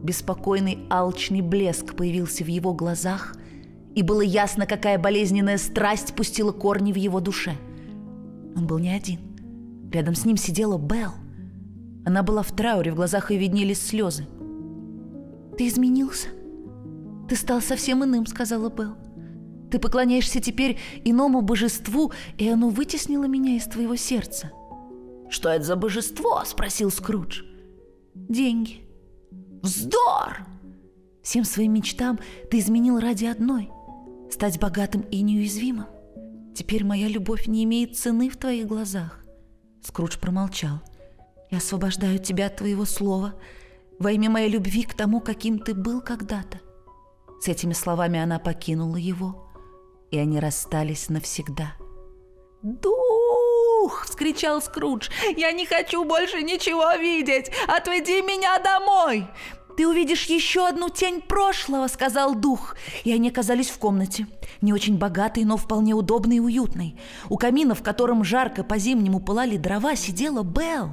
Беспокойный 0.04 0.80
алчный 0.90 1.42
блеск 1.42 1.96
появился 1.96 2.44
в 2.44 2.48
его 2.48 2.74
глазах, 2.74 3.36
и 3.96 4.04
было 4.04 4.22
ясно, 4.22 4.66
какая 4.66 5.00
болезненная 5.00 5.58
страсть 5.58 6.14
пустила 6.14 6.52
корни 6.52 6.92
в 6.92 6.98
его 6.98 7.22
душе. 7.22 7.56
Он 8.56 8.68
был 8.68 8.80
не 8.80 8.90
один— 8.90 9.20
Рядом 9.94 10.16
с 10.16 10.26
ним 10.26 10.38
сидела 10.38 10.78
Белл. 10.78 11.12
Она 12.06 12.24
была 12.24 12.42
в 12.42 12.52
трауре, 12.52 12.92
в 12.92 12.96
глазах 12.96 13.32
ее 13.32 13.40
виднелись 13.40 13.82
слезы. 13.82 14.28
«Ты 15.58 15.68
изменился. 15.68 16.30
Ты 17.30 17.36
стал 17.36 17.62
совсем 17.62 18.04
иным»,— 18.04 18.26
сказала 18.28 18.70
Белл. 18.70 18.98
Ты 19.74 19.80
поклоняешься 19.80 20.40
теперь 20.40 20.78
иному 21.04 21.42
божеству, 21.42 22.12
и 22.38 22.48
оно 22.48 22.70
вытеснило 22.70 23.26
меня 23.26 23.56
из 23.56 23.64
твоего 23.66 23.96
сердца. 23.96 24.52
«Что 25.30 25.50
это 25.50 25.64
за 25.64 25.76
божество?»– 25.76 26.44
спросил 26.46 26.92
Скрудж. 26.92 27.42
Деньги. 28.14 28.82
«Вздор!» 29.64 30.46
Всем 31.24 31.44
своим 31.44 31.74
мечтам 31.74 32.20
ты 32.52 32.60
изменил 32.60 33.00
ради 33.00 33.26
одной– 33.26 33.72
стать 34.32 34.60
богатым 34.60 35.02
и 35.10 35.22
неуязвимым. 35.22 35.88
Теперь 36.54 36.84
моя 36.84 37.08
любовь 37.08 37.48
не 37.48 37.64
имеет 37.64 37.98
цены 37.98 38.30
в 38.30 38.38
твоих 38.38 38.68
глазах. 38.68 39.23
Скрудж 39.84 40.18
промолчал. 40.18 40.82
Я 41.52 41.58
освобождаю 41.58 42.20
тебя 42.20 42.48
от 42.48 42.56
твоего 42.58 42.86
слова 42.86 43.36
во 44.00 44.12
имя 44.12 44.30
моей 44.30 44.50
любви 44.50 44.84
к 44.84 44.94
тому, 44.94 45.20
каким 45.20 45.60
ты 45.60 45.74
был 45.74 46.02
когда-то. 46.02 46.62
С 47.42 47.48
этими 47.48 47.74
словами 47.74 48.20
она 48.20 48.40
покинула 48.40 48.96
его, 48.96 49.52
и 50.10 50.18
они 50.18 50.40
расстались 50.40 51.10
навсегда. 51.10 51.74
«Дух!»– 52.62 54.06
вскричал 54.06 54.62
Скрудж. 54.62 55.10
«Я 55.36 55.52
не 55.52 55.66
хочу 55.66 56.06
больше 56.06 56.42
ничего 56.42 56.94
видеть! 56.94 57.52
Отведи 57.68 58.22
меня 58.22 58.58
домой!» 58.60 59.28
«Ты 59.76 59.88
увидишь 59.88 60.26
еще 60.26 60.68
одну 60.68 60.90
тень 60.90 61.22
прошлого»,— 61.22 61.88
сказал 61.90 62.36
дух. 62.36 62.76
И 63.04 63.12
они 63.12 63.30
оказались 63.30 63.70
в 63.70 63.80
комнате. 63.80 64.28
Не 64.62 64.72
очень 64.72 64.98
богатой, 64.98 65.46
но 65.46 65.58
вполне 65.58 65.94
удобной 65.94 66.38
и 66.38 66.40
уютной. 66.40 66.96
У 67.30 67.38
камина, 67.38 67.74
в 67.74 67.82
котором 67.82 68.24
жарко 68.24 68.64
по-зимнему 68.64 69.20
пылали 69.20 69.58
дрова, 69.58 69.96
сидела 69.96 70.44
Белл. 70.44 70.92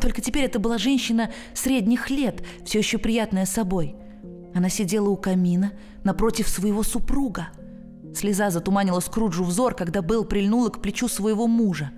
Только 0.00 0.20
теперь 0.20 0.44
это 0.44 0.58
была 0.58 0.78
женщина 0.78 1.30
средних 1.54 2.10
лет, 2.10 2.42
все 2.64 2.78
еще 2.78 2.98
приятная 2.98 3.46
собой. 3.46 3.96
Она 4.54 4.68
сидела 4.68 5.08
у 5.08 5.16
камина 5.16 5.72
напротив 6.04 6.48
своего 6.48 6.82
супруга. 6.82 7.48
Слеза 8.14 8.50
затуманила 8.50 9.00
Скруджу 9.00 9.44
взор, 9.44 9.74
когда 9.74 10.00
Белл 10.00 10.24
прильнула 10.24 10.68
к 10.68 10.80
плечу 10.80 11.08
своего 11.08 11.46
мужа. 11.46 11.92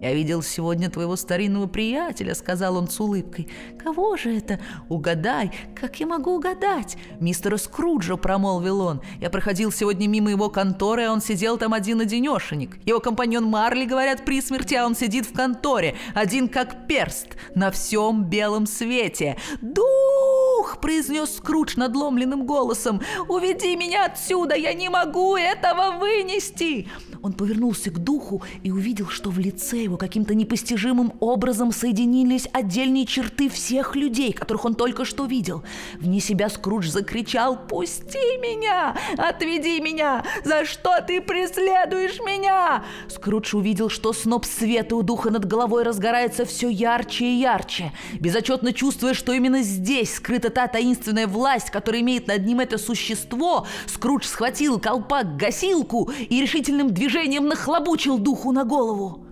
«Я 0.00 0.12
видел 0.12 0.42
сегодня 0.42 0.90
твоего 0.90 1.16
старинного 1.16 1.66
приятеля»,— 1.66 2.34
сказал 2.36 2.76
он 2.76 2.88
с 2.88 3.00
улыбкой. 3.00 3.48
«Кого 3.82 4.16
же 4.16 4.36
это? 4.36 4.60
Угадай! 4.88 5.50
Как 5.74 5.98
я 6.00 6.06
могу 6.06 6.36
угадать?» 6.36 6.96
«Мистера 7.20 7.56
Скруджа»,— 7.56 8.16
промолвил 8.18 8.80
он. 8.80 9.00
«Я 9.20 9.30
проходил 9.30 9.72
сегодня 9.72 10.06
мимо 10.06 10.30
его 10.30 10.50
конторы, 10.50 11.04
а 11.04 11.12
он 11.12 11.22
сидел 11.22 11.56
там 11.56 11.72
один-одинешенек. 11.72 12.76
Его 12.84 13.00
компаньон 13.00 13.44
Марли, 13.44 13.86
говорят, 13.86 14.24
при 14.24 14.40
смерти, 14.42 14.74
а 14.74 14.84
он 14.84 14.94
сидит 14.94 15.26
в 15.26 15.32
конторе, 15.32 15.96
один 16.14 16.48
как 16.48 16.86
перст, 16.86 17.28
на 17.54 17.70
всем 17.70 18.24
белом 18.24 18.66
свете. 18.66 19.38
«Дух!»— 19.62 20.80
произнес 20.82 21.36
Скрудж 21.36 21.76
надломленным 21.76 22.46
голосом. 22.46 23.00
«Уведи 23.28 23.76
меня 23.76 24.06
отсюда! 24.06 24.54
Я 24.54 24.74
не 24.74 24.88
могу 24.88 25.36
этого 25.36 25.98
вынести!» 25.98 26.88
Он 27.22 27.32
повернулся 27.32 27.90
к 27.90 27.98
духу 27.98 28.42
и 28.62 28.70
увидел, 28.70 29.08
что 29.08 29.30
в 29.30 29.38
лице 29.38 29.83
его 29.84 29.96
каким-то 29.96 30.34
непостижимым 30.34 31.12
образом 31.20 31.72
соединились 31.72 32.48
отдельные 32.52 33.06
черты 33.06 33.48
всех 33.48 33.96
людей, 33.96 34.32
которых 34.32 34.64
он 34.64 34.74
только 34.74 35.04
что 35.04 35.26
видел. 35.26 35.62
Вне 35.98 36.20
себя 36.20 36.48
Скрудж 36.48 36.88
закричал 36.88 37.56
«Пусти 37.56 38.38
меня! 38.38 38.96
Отведи 39.16 39.80
меня! 39.80 40.24
За 40.44 40.64
что 40.64 41.00
ты 41.06 41.20
преследуешь 41.20 42.18
меня?» 42.20 42.84
Скрудж 43.08 43.54
увидел, 43.54 43.88
что 43.88 44.12
сноп 44.12 44.44
света 44.44 44.96
у 44.96 45.02
духа 45.02 45.30
над 45.30 45.44
головой 45.44 45.84
разгорается 45.84 46.44
все 46.44 46.68
ярче 46.68 47.26
и 47.26 47.40
ярче. 47.40 47.92
Безотчетно 48.20 48.72
чувствуя, 48.72 49.14
что 49.14 49.32
именно 49.32 49.62
здесь 49.62 50.14
скрыта 50.14 50.50
та 50.50 50.66
таинственная 50.66 51.26
власть, 51.26 51.70
которая 51.70 52.02
имеет 52.02 52.26
над 52.26 52.44
ним 52.44 52.60
это 52.60 52.78
существо, 52.78 53.66
Скрудж 53.86 54.26
схватил 54.26 54.78
колпак-гасилку 54.78 56.10
и 56.28 56.40
решительным 56.40 56.92
движением 56.92 57.46
нахлобучил 57.46 58.18
духу 58.18 58.52
на 58.52 58.64
голову. 58.64 59.23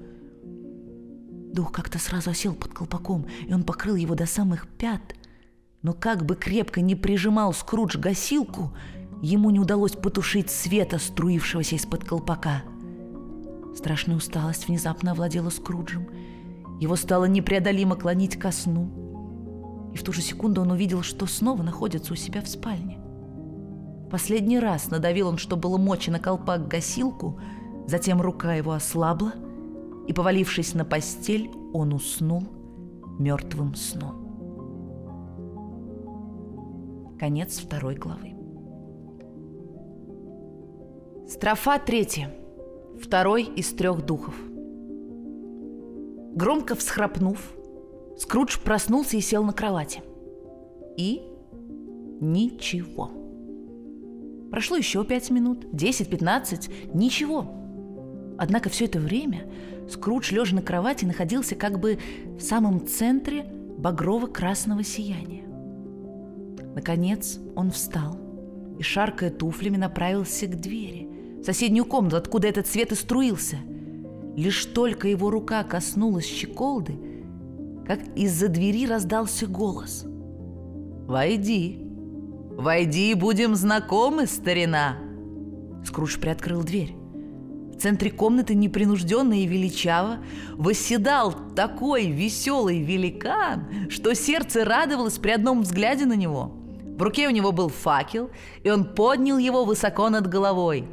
Дух 1.53 1.73
как-то 1.73 1.99
сразу 1.99 2.31
осел 2.31 2.55
под 2.55 2.73
колпаком, 2.73 3.27
и 3.47 3.53
он 3.53 3.63
покрыл 3.65 3.95
его 3.95 4.15
до 4.15 4.27
самых 4.27 4.67
пят. 4.67 5.03
Но 5.83 5.93
как 5.93 6.25
бы 6.25 6.35
крепко 6.35 6.81
не 6.81 6.95
прижимал 6.95 7.53
Скрудж 7.53 7.99
гасилку, 7.99 8.73
ему 9.21 9.51
не 9.51 9.61
удалось 9.61 9.93
потушить 9.93 10.51
света, 10.51 10.99
струившегося 10.99 11.77
из-под 11.77 12.05
колпака. 12.05 12.63
Страшная 13.77 14.17
усталость 14.17 14.69
внезапно 14.69 15.13
овладела 15.13 15.51
Скруджем. 15.51 16.09
Его 16.81 16.97
стало 16.97 17.27
непреодолимо 17.27 17.97
клонить 17.97 18.39
ко 18.39 18.51
сну. 18.51 19.91
И 19.93 19.97
в 19.97 20.03
ту 20.03 20.13
же 20.13 20.23
секунду 20.23 20.63
он 20.63 20.71
увидел, 20.71 21.03
что 21.03 21.27
снова 21.27 21.63
находится 21.63 22.15
у 22.15 22.17
себя 22.17 22.41
в 22.41 22.49
спальне. 22.49 22.99
Последний 24.11 24.59
раз 24.59 24.91
надавил 24.91 25.29
он, 25.29 25.39
что 25.39 25.57
было 25.57 25.79
мочи 25.79 26.11
на 26.11 26.19
колпак 26.19 26.67
гасилку– 26.69 27.39
Затем 27.87 28.21
рука 28.21 28.55
его 28.55 28.73
ослабла, 28.73 29.33
и, 30.07 30.13
повалившись 30.13 30.75
на 30.75 30.85
постель, 30.85 31.51
он 31.73 31.93
уснул 31.93 32.43
мертвым 33.19 33.75
сном. 33.75 34.23
Конец 37.19 37.59
второй 37.59 37.95
главы. 37.95 38.35
Строфа 41.29 41.79
третья. 41.79 42.35
Второй 43.01 43.45
из 43.45 43.73
трех 43.73 44.05
духов. 44.05 44.35
Громко 46.35 46.75
всхрапнув, 46.75 47.39
Скрудж 48.19 48.59
проснулся 48.63 49.17
и 49.17 49.21
сел 49.21 49.43
на 49.45 49.53
кровати. 49.53 50.03
И 50.97 51.23
ничего. 52.21 53.11
Прошло 54.51 54.77
еще 54.77 55.05
пять 55.05 55.31
минут, 55.31 55.67
десять, 55.73 56.11
пятнадцать, 56.11 56.71
ничего. 56.93 57.47
Однако 58.39 58.69
все 58.69 58.85
это 58.85 58.99
время 58.99 59.51
Скрудж, 59.89 60.33
лежа 60.33 60.57
на 60.57 60.63
кровати, 60.63 61.05
находился 61.05 61.55
как 61.55 61.79
бы 61.79 61.99
в 62.39 62.41
самом 62.41 62.87
центре 62.87 63.45
багрово-красного 63.79 64.83
сияния. 64.85 65.45
Наконец 66.75 67.39
он 67.55 67.71
встал 67.71 68.19
и, 68.79 68.83
шаркая 68.83 69.31
туфлями, 69.31 69.77
направился 69.77 70.47
к 70.47 70.61
двери, 70.61 71.09
в 71.41 71.45
соседнюю 71.45 71.85
комнату, 71.85 72.17
откуда 72.17 72.49
этот 72.49 72.67
свет 72.67 72.93
и 72.93 72.95
струился. 72.95 73.57
Лишь 74.37 74.65
только 74.67 75.09
его 75.09 75.31
рука 75.31 75.63
коснулась 75.65 76.25
щеколды, 76.25 76.97
как 77.87 78.01
из-за 78.17 78.49
двери 78.49 78.87
раздался 78.87 79.47
голос. 79.47 80.07
«Войди! 81.07 81.81
Войди, 82.57 83.15
будем 83.15 83.55
знакомы, 83.57 84.27
старина!» 84.27 84.99
Скрудж 85.85 86.19
приоткрыл 86.19 86.63
дверь. 86.63 87.02
В 87.73 87.81
центре 87.81 88.11
комнаты 88.11 88.55
непринужденно 88.55 89.41
и 89.41 89.47
величаво 89.47 90.19
восседал 90.53 91.35
такой 91.57 92.07
веселый 92.07 92.83
великан, 92.83 93.89
что 93.91 94.15
сердце 94.15 94.65
радовалось 94.65 95.19
при 95.19 95.31
одном 95.31 95.63
взгляде 95.63 96.07
на 96.07 96.15
него. 96.15 96.53
В 96.97 97.03
руке 97.03 97.27
у 97.27 97.31
него 97.31 97.51
был 97.51 97.71
факел, 97.71 98.31
и 98.63 98.71
он 98.71 98.85
поднял 98.85 99.39
его 99.39 99.65
высоко 99.65 100.11
над 100.11 100.29
головой. 100.29 100.85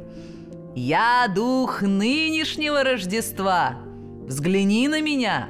«Я 0.74 1.28
дух 1.32 1.82
нынешнего 1.82 2.82
Рождества! 2.82 3.76
Взгляни 4.26 4.88
на 4.88 5.00
меня!» 5.00 5.48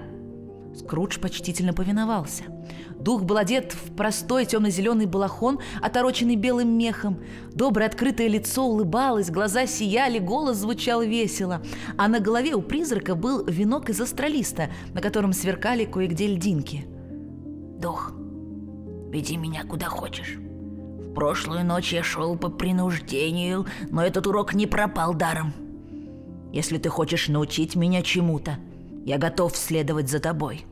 Скрудж 0.75 1.19
почтительно 1.19 1.73
повиновался– 1.73 2.45
Дух 3.01 3.23
был 3.23 3.39
одет 3.39 3.73
в 3.73 3.95
простой 3.97 4.45
темно-зеленый 4.45 5.07
балахон, 5.07 5.59
отороченный 5.81 6.37
белым 6.37 6.77
мехом. 6.77 7.19
Доброе 7.55 7.87
открытое 7.87 8.29
лицо 8.29 8.65
улыбалось, 8.65 9.31
глаза 9.31 9.67
сияли, 9.67 10.19
голос 10.19 10.59
звучал 10.59 11.01
весело. 11.01 11.63
А 11.97 12.09
на 12.09 12.21
голове 12.21 12.55
у 12.55 12.61
призрака 12.61 13.15
был 13.15 13.45
венок 13.47 13.89
из 13.89 14.01
астролиста, 14.01 14.71
на 14.93 15.01
котором 15.01 15.33
сверкали 15.33 15.87
кое-где 15.87 16.27
льдинки. 16.27 16.87
«Дух, 17.81 18.13
веди 19.11 19.39
меня 19.39 19.65
куда 19.65 19.87
хочешь. 19.87 20.37
В 20.37 21.15
прошлую 21.15 21.65
ночь 21.65 21.95
я 21.95 22.03
шел 22.03 22.37
по 22.37 22.51
принуждению, 22.51 23.67
но 23.91 24.05
этот 24.05 24.27
урок 24.27 24.53
не 24.53 24.67
пропал 24.67 25.15
даром. 25.15 25.55
Если 26.53 26.77
ты 26.77 26.91
хочешь 26.91 27.29
научить 27.29 27.77
меня 27.77 28.03
чему-то, 28.03 28.59
я 29.07 29.17
готов 29.17 29.57
следовать 29.57 30.11
за 30.11 30.21
тобой». 30.21 30.67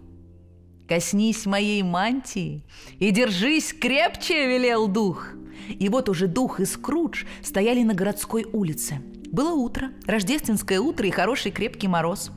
Коснись 0.88 1.44
моей 1.44 1.82
мантии 1.82 2.64
и 2.98 3.10
держись 3.10 3.74
крепче, 3.74 4.46
велел 4.46 4.88
дух. 4.88 5.28
И 5.68 5.90
вот 5.90 6.08
уже 6.08 6.28
дух 6.28 6.60
и 6.60 6.64
Скрудж 6.64 7.24
стояли 7.42 7.82
на 7.82 7.92
городской 7.92 8.44
улице. 8.44 9.02
Было 9.30 9.52
утро, 9.52 9.90
рождественское 10.06 10.80
утро 10.80 11.06
и 11.06 11.10
хороший 11.10 11.52
крепкий 11.52 11.88
мороз. 11.88 12.30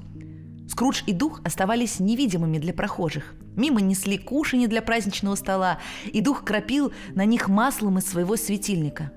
Скрудж 0.68 1.04
и 1.08 1.14
дух 1.14 1.40
оставались 1.46 2.02
невидимыми 2.02 2.58
для 2.58 2.74
прохожих. 2.74 3.36
Мимо 3.56 3.80
несли 3.80 4.18
кушани 4.18 4.68
для 4.68 4.82
праздничного 4.82 5.36
стола, 5.36 5.80
и 6.12 6.20
дух 6.20 6.44
кропил 6.44 6.92
на 7.16 7.24
них 7.24 7.48
маслом 7.48 8.00
из 8.00 8.06
своего 8.06 8.36
светильника. 8.36 9.12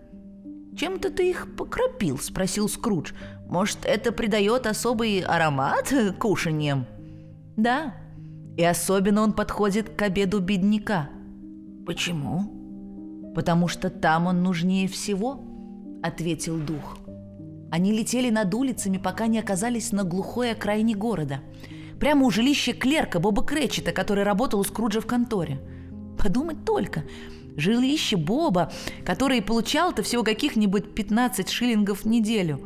«Чем-то 0.79 1.11
ты 1.11 1.31
их 1.31 1.57
покропил?»– 1.57 2.19
спросил 2.21 2.69
Скрудж. 2.69 3.13
«Может, 3.49 3.85
это 3.85 4.13
придает 4.13 4.67
особый 4.67 5.21
аромат 5.21 5.93
кушаньям?» 6.19 6.87
«Да», 7.57 7.95
и 8.57 8.65
особенно 8.65 9.23
он 9.23 9.33
подходит 9.33 9.91
к 9.91 10.03
обеду 10.03 10.41
бедняка. 10.41 11.11
Почему? 11.87 13.33
Потому 13.35 13.69
что 13.69 13.91
там 13.91 14.27
он 14.27 14.43
нужнее 14.43 14.89
всего, 14.89 15.41
ответил 16.03 16.59
дух. 16.59 16.99
Они 17.71 17.93
летели 17.93 18.31
над 18.31 18.55
улицами, 18.55 18.99
пока 18.99 19.27
не 19.27 19.41
оказались 19.41 19.91
на 19.91 20.05
глухой 20.05 20.53
окраине 20.53 20.95
города. 20.95 21.41
Прямо 21.99 22.27
у 22.27 22.31
жилища 22.31 22.73
клерка 22.73 23.19
Боба 23.19 23.45
Кречета, 23.45 23.91
который 23.93 24.23
работал 24.23 24.61
у 24.61 24.65
Скруджа 24.65 25.01
в 25.01 25.07
конторе. 25.07 25.61
Подумать 26.17 26.65
только, 26.65 27.03
жилище 27.57 28.17
Боба, 28.17 28.73
который 29.05 29.43
получал-то 29.43 30.03
всего 30.03 30.23
каких-нибудь 30.23 30.95
15 30.95 31.49
шиллингов 31.49 32.05
в 32.05 32.07
неделю. 32.07 32.61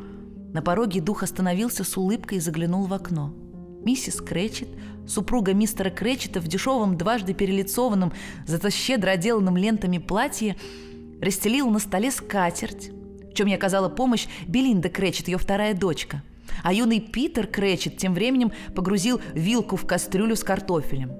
На 0.53 0.61
пороге 0.61 1.01
дух 1.01 1.23
остановился 1.23 1.83
с 1.83 1.97
улыбкой 1.97 2.37
и 2.37 2.41
заглянул 2.41 2.85
в 2.85 2.93
окно. 2.93 3.33
Миссис 3.83 4.21
Кречет, 4.21 4.69
супруга 5.09 5.53
мистера 5.53 5.89
Кречета 5.89 6.39
в 6.39 6.47
дешевом, 6.47 6.97
дважды 6.97 7.33
перелицованном, 7.33 8.13
зато 8.45 8.69
щедро 8.69 9.11
отделанном 9.11 9.57
лентами 9.57 9.97
платье, 9.97 10.55
расстелила 11.21 11.69
на 11.69 11.79
столе 11.79 12.11
скатерть, 12.11 12.91
в 13.31 13.33
чем 13.33 13.47
ей 13.47 13.55
оказала 13.55 13.89
помощь 13.89 14.27
Белинда 14.47 14.89
Кречет, 14.89 15.27
ее 15.27 15.37
вторая 15.37 15.73
дочка. 15.73 16.23
А 16.63 16.73
юный 16.73 16.99
Питер 16.99 17.47
Кречет 17.47 17.97
тем 17.97 18.13
временем 18.13 18.51
погрузил 18.75 19.21
вилку 19.33 19.75
в 19.75 19.85
кастрюлю 19.85 20.35
с 20.35 20.43
картофелем. 20.43 21.11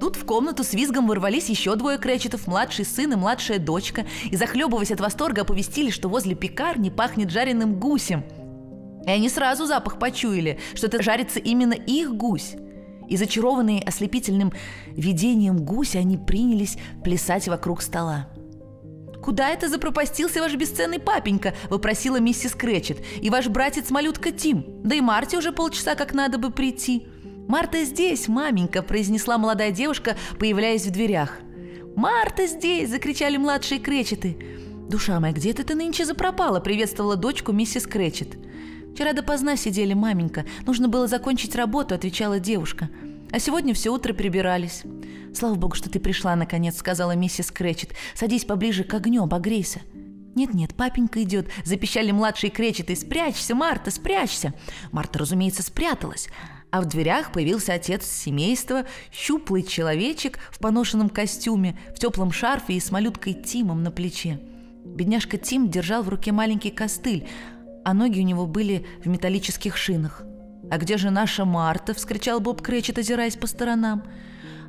Тут 0.00 0.14
в 0.14 0.24
комнату 0.24 0.62
с 0.62 0.74
визгом 0.74 1.08
ворвались 1.08 1.48
еще 1.48 1.74
двое 1.74 1.98
Кречетов, 1.98 2.46
младший 2.46 2.84
сын 2.84 3.12
и 3.12 3.16
младшая 3.16 3.58
дочка, 3.58 4.06
и, 4.30 4.36
захлебываясь 4.36 4.92
от 4.92 5.00
восторга, 5.00 5.42
оповестили, 5.42 5.90
что 5.90 6.08
возле 6.08 6.36
пекарни 6.36 6.88
пахнет 6.88 7.30
жареным 7.30 7.80
гусем. 7.80 8.22
И 9.04 9.10
они 9.10 9.28
сразу 9.28 9.66
запах 9.66 9.98
почуяли, 9.98 10.60
что 10.74 10.86
это 10.86 11.02
жарится 11.02 11.40
именно 11.40 11.72
их 11.72 12.14
гусь. 12.14 12.54
И 13.08 13.16
зачарованные 13.16 13.82
ослепительным 13.82 14.52
видением 14.88 15.64
гуся, 15.64 15.98
они 15.98 16.16
принялись 16.16 16.76
плясать 17.02 17.48
вокруг 17.48 17.82
стола. 17.82 18.28
«Куда 19.22 19.50
это 19.50 19.68
запропастился 19.68 20.40
ваш 20.40 20.54
бесценный 20.54 20.98
папенька?»– 21.00 21.54
вопросила 21.70 22.20
миссис 22.20 22.54
Кречет. 22.54 22.98
«И 23.20 23.30
ваш 23.30 23.48
братец-малютка 23.48 24.30
Тим. 24.30 24.64
Да 24.84 24.94
и 24.94 25.00
Марте 25.00 25.36
уже 25.36 25.52
полчаса 25.52 25.94
как 25.94 26.14
надо 26.14 26.38
бы 26.38 26.50
прийти». 26.50 27.06
«Марта 27.48 27.84
здесь, 27.84 28.28
маменька!»– 28.28 28.82
произнесла 28.84 29.38
молодая 29.38 29.70
девушка, 29.70 30.16
появляясь 30.38 30.86
в 30.86 30.90
дверях. 30.90 31.38
«Марта 31.96 32.46
здесь!»– 32.46 32.90
закричали 32.90 33.38
младшие 33.38 33.80
Кречеты. 33.80 34.38
«Душа 34.88 35.18
моя, 35.18 35.32
где 35.32 35.52
ты 35.52 35.74
нынче 35.74 36.04
запропала?»– 36.04 36.60
приветствовала 36.60 37.16
дочку 37.16 37.52
миссис 37.52 37.86
Кречет. 37.86 38.36
«Вчера 38.98 39.12
допоздна 39.12 39.56
сидели, 39.56 39.94
маменька. 39.94 40.44
Нужно 40.66 40.88
было 40.88 41.06
закончить 41.06 41.54
работу»,– 41.54 41.94
отвечала 41.94 42.40
девушка. 42.40 42.90
«А 43.30 43.38
сегодня 43.38 43.72
все 43.72 43.90
утро 43.90 44.12
прибирались». 44.12 44.82
«Слава 45.32 45.54
богу, 45.54 45.76
что 45.76 45.88
ты 45.88 46.00
пришла, 46.00 46.34
наконец»,— 46.34 46.76
сказала 46.78 47.12
миссис 47.12 47.52
Кречет. 47.52 47.92
«Садись 48.16 48.44
поближе 48.44 48.82
к 48.82 48.92
огню, 48.94 49.22
обогрейся». 49.22 49.82
«Нет-нет, 50.34 50.74
папенька 50.74 51.22
идет»,— 51.22 51.46
запищали 51.64 52.10
младшие 52.10 52.50
Кречеты. 52.50 52.96
«Спрячься, 52.96 53.54
Марта, 53.54 53.92
спрячься!» 53.92 54.52
Марта, 54.90 55.20
разумеется, 55.20 55.62
спряталась. 55.62 56.28
А 56.72 56.80
в 56.80 56.86
дверях 56.86 57.30
появился 57.30 57.74
отец 57.74 58.04
семейства, 58.04 58.84
щуплый 59.12 59.62
человечек 59.62 60.40
в 60.50 60.58
поношенном 60.58 61.08
костюме, 61.08 61.78
в 61.94 62.00
теплом 62.00 62.32
шарфе 62.32 62.72
и 62.72 62.80
с 62.80 62.90
малюткой 62.90 63.34
Тимом 63.34 63.84
на 63.84 63.92
плече. 63.92 64.40
Бедняжка 64.84 65.36
Тим 65.36 65.70
держал 65.70 66.02
в 66.02 66.08
руке 66.08 66.32
маленький 66.32 66.70
костыль, 66.70 67.28
а 67.88 67.94
ноги 67.94 68.20
у 68.20 68.22
него 68.22 68.46
были 68.46 68.84
в 69.02 69.08
металлических 69.08 69.78
шинах. 69.78 70.22
«А 70.70 70.76
где 70.76 70.98
же 70.98 71.08
наша 71.08 71.46
Марта?»– 71.46 71.94
вскричал 71.94 72.38
Боб 72.38 72.60
Кречет, 72.60 72.98
озираясь 72.98 73.36
по 73.36 73.46
сторонам. 73.46 74.02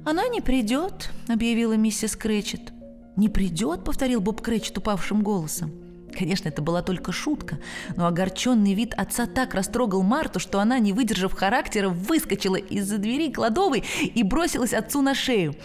«Она 0.06 0.30
не 0.30 0.40
придет»,— 0.40 1.12
объявила 1.28 1.74
миссис 1.74 2.16
Кречет. 2.16 2.72
«Не 3.18 3.28
придет»,— 3.28 3.84
повторил 3.86 4.22
Боб 4.22 4.40
Кречет 4.40 4.78
упавшим 4.78 5.22
голосом. 5.22 5.74
Конечно, 6.18 6.48
это 6.48 6.62
была 6.62 6.82
только 6.82 7.12
шутка, 7.12 7.60
но 7.98 8.08
огорченный 8.08 8.74
вид 8.74 8.94
отца 8.94 9.26
так 9.26 9.54
растрогал 9.54 10.02
Марту, 10.02 10.40
что 10.40 10.62
она, 10.62 10.80
не 10.80 10.94
выдержав 10.94 11.34
характера, 11.34 11.90
выскочила 11.90 12.56
из-за 12.56 13.00
двери 13.00 13.34
кладовой 13.34 13.84
и 14.02 14.24
бросилась 14.24 14.74
отцу 14.74 15.02
на 15.02 15.14
шею. 15.14 15.56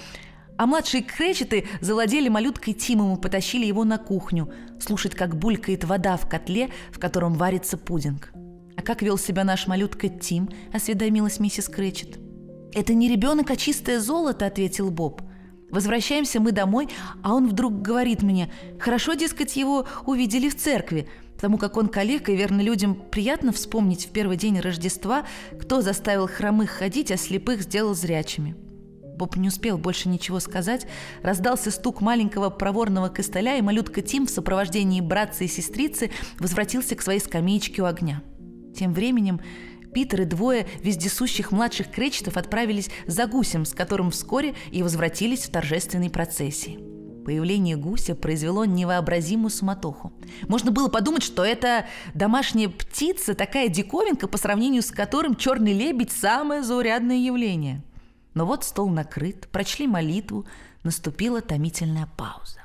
А 0.57 0.67
младшие 0.67 1.03
кречеты 1.03 1.67
завладели 1.81 2.29
малюткой 2.29 2.75
Тимом 2.75 3.17
и 3.17 3.21
потащили 3.21 3.67
его 3.67 3.85
на 3.85 3.99
кухню, 3.99 4.53
слушать, 4.81 5.15
как 5.15 5.37
булькает 5.37 5.85
вода 5.85 6.17
в 6.17 6.29
котле, 6.29 6.71
в 6.93 6.99
котором 6.99 7.35
варится 7.35 7.77
пудинг. 7.77 8.33
«А 8.77 8.83
как 8.83 9.03
вел 9.03 9.19
себя 9.19 9.45
наш 9.45 9.67
малютка 9.67 10.09
Тим?»– 10.09 10.49
осведомилась 10.73 11.41
миссис 11.41 11.69
Кречет. 11.69 12.19
«Это 12.73 12.95
не 12.95 13.09
ребенок, 13.09 13.51
а 13.51 13.57
чистое 13.57 14.01
золото»,— 14.01 14.47
ответил 14.47 14.91
Боб. 14.91 15.23
Возвращаемся 15.71 16.41
мы 16.41 16.53
домой, 16.53 16.89
а 17.23 17.35
он 17.35 17.49
вдруг 17.49 17.83
говорит 17.83 18.23
мне, 18.23 18.53
«Хорошо, 18.79 19.15
дескать, 19.15 19.57
его 19.57 19.87
увидели 20.07 20.49
в 20.49 20.57
церкви, 20.57 21.09
потому 21.35 21.59
как 21.59 21.77
он 21.77 21.89
коллега, 21.89 22.33
и 22.33 22.37
верно 22.37 22.61
людям 22.61 22.95
приятно 22.95 23.53
вспомнить 23.53 24.07
в 24.07 24.11
первый 24.11 24.37
день 24.37 24.61
Рождества, 24.61 25.25
кто 25.61 25.81
заставил 25.81 26.29
хромых 26.29 26.71
ходить, 26.71 27.11
а 27.11 27.17
слепых 27.17 27.63
сделал 27.63 27.95
зрячими». 27.95 28.57
Боб 29.15 29.37
не 29.37 29.49
успел 29.49 29.79
больше 29.79 30.09
ничего 30.09 30.41
сказать. 30.41 30.87
Раздался 31.23 31.71
стук 31.71 32.01
маленького 32.01 32.51
проворного 32.51 33.09
костыля, 33.09 33.57
и 33.57 33.63
малютка 33.63 34.03
Тим 34.03 34.27
в 34.27 34.31
сопровождении 34.31 35.01
братца 35.01 35.45
и 35.45 35.49
сестрицы 35.49 36.11
возвратился 36.39 36.97
к 36.97 37.03
своей 37.03 37.21
скамеечке 37.21 37.83
у 37.83 37.85
огня. 37.85 38.23
Тем 38.77 38.93
временем 38.93 39.41
Питер 39.95 40.23
и 40.23 40.25
двое 40.25 40.67
вездесущих 40.83 41.53
младших 41.53 41.89
кречетов 41.89 42.37
отправились 42.37 42.91
за 43.07 43.27
гусем, 43.27 43.65
с 43.65 43.73
которым 43.73 44.11
вскоре 44.11 44.55
и 44.73 44.83
возвратились 44.83 45.45
в 45.45 45.53
торжественной 45.53 46.11
процессии. 46.11 46.81
Появление 47.25 47.77
гуся 47.77 48.15
произвело 48.15 48.65
невообразимую 48.67 49.51
суматоху. 49.51 50.13
Можно 50.49 50.73
было 50.73 50.89
подумать, 50.89 51.23
что 51.23 51.45
это 51.45 51.87
домашняя 52.13 52.69
птица, 52.69 53.35
такая 53.35 53.69
диковинка, 53.69 54.29
по 54.29 54.37
сравнению 54.37 54.83
с 54.83 54.91
которым 54.91 55.37
черный 55.37 55.73
лебедь– 55.73 56.13
самое 56.13 56.63
заурядное 56.63 57.17
явление. 57.17 57.83
Но 58.35 58.47
вот 58.47 58.65
стол 58.65 58.91
накрыт, 58.91 59.49
прочли 59.49 59.87
молитву, 59.87 60.45
наступила 60.83 61.41
томительная 61.41 62.09
пауза. 62.17 62.61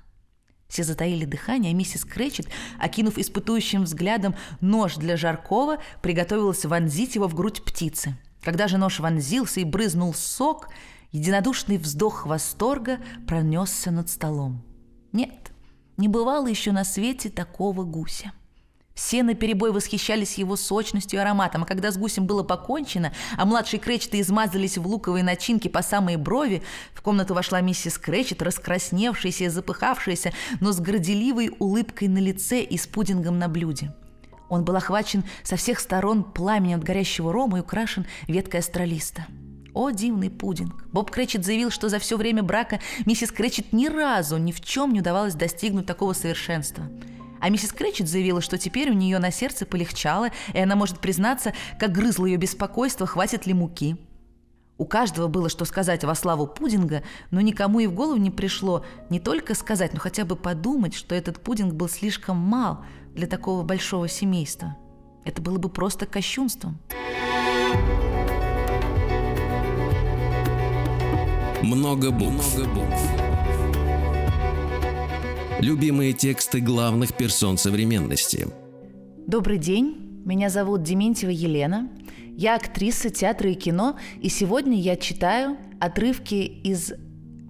Все 0.67 0.83
затаили 0.83 1.25
дыхание, 1.25 1.71
а 1.71 1.75
миссис 1.75 2.05
Кречет, 2.05 2.47
окинув 2.79 3.17
испытующим 3.17 3.83
взглядом 3.83 4.35
нож 4.61 4.95
для 4.97 5.17
жаркого, 5.17 5.77
приготовилась 6.01 6.65
вонзить 6.65 7.15
его 7.15 7.27
в 7.27 7.33
грудь 7.33 7.63
птицы. 7.63 8.15
Когда 8.43 8.67
же 8.67 8.77
нож 8.77 8.99
вонзился 8.99 9.61
и 9.61 9.63
брызнул 9.63 10.13
сок, 10.13 10.69
единодушный 11.11 11.77
вздох 11.77 12.25
восторга 12.27 12.99
пронесся 13.27 13.89
над 13.89 14.09
столом. 14.09 14.63
Нет, 15.11 15.51
не 15.97 16.07
бывало 16.07 16.47
еще 16.47 16.71
на 16.71 16.83
свете 16.83 17.29
такого 17.29 17.83
гуся. 17.83 18.31
Все 18.99 19.23
наперебой 19.23 19.71
восхищались 19.71 20.37
его 20.37 20.57
сочностью 20.57 21.19
и 21.19 21.21
ароматом, 21.21 21.63
а 21.63 21.65
когда 21.65 21.89
с 21.89 21.97
гусем 21.97 22.25
было 22.25 22.43
покончено, 22.43 23.13
а 23.37 23.45
младшие 23.45 23.79
Кречеты 23.79 24.19
измазались 24.19 24.77
в 24.77 24.85
луковой 24.85 25.23
начинке 25.23 25.69
по 25.69 25.81
самые 25.81 26.17
брови, 26.17 26.63
в 26.93 27.01
комнату 27.01 27.33
вошла 27.33 27.61
миссис 27.61 27.97
Кречет, 27.97 28.41
раскрасневшаяся 28.41 29.45
и 29.45 29.47
запыхавшаяся, 29.47 30.33
но 30.59 30.73
с 30.73 30.81
горделивой 30.81 31.55
улыбкой 31.59 32.09
на 32.09 32.17
лице 32.17 32.61
и 32.61 32.77
с 32.77 32.87
пудингом 32.87 33.39
на 33.39 33.47
блюде. 33.47 33.95
Он 34.49 34.65
был 34.65 34.75
охвачен 34.75 35.23
со 35.43 35.55
всех 35.55 35.79
сторон 35.79 36.25
пламенем 36.25 36.79
от 36.79 36.83
горящего 36.83 37.31
рома 37.31 37.59
и 37.59 37.61
украшен 37.61 38.05
веткой 38.27 38.59
астролиста. 38.59 39.27
О, 39.73 39.91
дивный 39.91 40.29
пудинг! 40.29 40.83
Боб 40.91 41.09
Кречет 41.09 41.45
заявил, 41.45 41.71
что 41.71 41.87
за 41.87 41.99
все 41.99 42.17
время 42.17 42.43
брака 42.43 42.81
миссис 43.05 43.31
Кречет 43.31 43.71
ни 43.71 43.87
разу 43.87 44.35
ни 44.35 44.51
в 44.51 44.59
чем 44.59 44.91
не 44.91 44.99
удавалось 44.99 45.35
достигнуть 45.35 45.85
такого 45.85 46.11
совершенства– 46.11 46.89
а 47.39 47.49
миссис 47.49 47.71
Кречет 47.71 48.07
заявила, 48.07 48.41
что 48.41 48.57
теперь 48.57 48.89
у 48.89 48.93
нее 48.93 49.19
на 49.19 49.31
сердце 49.31 49.65
полегчало, 49.65 50.29
и 50.53 50.59
она 50.59 50.75
может 50.75 50.99
признаться, 50.99 51.53
как 51.79 51.91
грызло 51.91 52.25
ее 52.25 52.37
беспокойство, 52.37 53.05
хватит 53.05 53.45
ли 53.45 53.53
муки. 53.53 53.97
У 54.77 54.85
каждого 54.85 55.27
было 55.27 55.49
что 55.49 55.65
сказать 55.65 56.05
во 56.05 56.15
славу 56.15 56.47
пудинга, 56.47 57.03
но 57.31 57.41
никому 57.41 57.81
и 57.81 57.87
в 57.87 57.93
голову 57.93 58.17
не 58.17 58.31
пришло 58.31 58.85
не 59.09 59.19
только 59.19 59.53
сказать, 59.53 59.93
но 59.93 59.99
хотя 59.99 60.23
бы 60.23 60.37
подумать, 60.37 60.93
что 60.93 61.15
этот 61.15 61.41
пудинг 61.41 61.73
был 61.73 61.89
слишком 61.89 62.37
мал 62.37 62.85
для 63.13 63.27
такого 63.27 63.63
большого 63.63 64.07
семейства. 64.07 64.77
Это 65.25 65.41
было 65.41 65.57
бы 65.57 65.67
просто 65.67 66.05
кощунством. 66.05 66.79
Много 71.61 72.09
букв. 72.09 72.57
Много 72.57 72.69
букв. 72.73 73.28
Любимые 75.61 76.13
тексты 76.13 76.61
главных 76.61 77.13
персон 77.17 77.57
современности. 77.57 78.47
Добрый 79.27 79.57
день, 79.57 80.21
меня 80.23 80.49
зовут 80.49 80.83
Дементьева 80.83 81.31
Елена. 81.31 81.89
Я 82.29 82.55
актриса 82.55 83.09
театра 83.09 83.51
и 83.51 83.55
кино, 83.55 83.97
и 84.21 84.29
сегодня 84.29 84.79
я 84.79 84.95
читаю 84.95 85.57
отрывки 85.81 86.35
из 86.35 86.93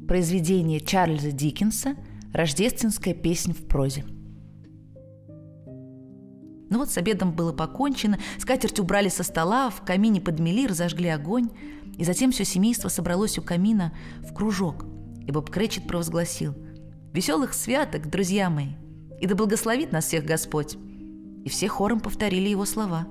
произведения 0.07 0.79
Чарльза 0.79 1.31
Диккенса 1.31 1.97
«Рождественская 2.33 3.13
песня 3.13 3.53
в 3.53 3.67
прозе». 3.67 4.03
Ну 6.71 6.79
вот 6.79 6.89
с 6.89 6.97
обедом 6.97 7.31
было 7.31 7.53
покончено, 7.53 8.17
скатерть 8.39 8.79
убрали 8.79 9.09
со 9.09 9.21
стола, 9.21 9.69
в 9.69 9.85
камине 9.85 10.19
подмели, 10.19 10.65
разожгли 10.65 11.09
огонь, 11.09 11.49
и 11.95 12.03
затем 12.03 12.31
все 12.31 12.43
семейство 12.43 12.89
собралось 12.89 13.37
у 13.37 13.43
камина 13.43 13.93
в 14.27 14.33
кружок, 14.33 14.83
и 15.27 15.31
Боб 15.31 15.51
Кречет 15.51 15.85
провозгласил– 15.87 16.55
Веселых 17.13 17.53
святок, 17.53 18.07
друзья 18.07 18.49
мои! 18.51 18.73
И 19.19 19.25
да 19.25 19.35
благословит 19.35 19.91
нас 19.91 20.05
всех 20.05 20.25
Господь! 20.25 20.77
И 21.43 21.49
все 21.49 21.67
хором 21.67 21.99
повторили 21.99 22.49
его 22.49 22.65
слова. 22.65 23.07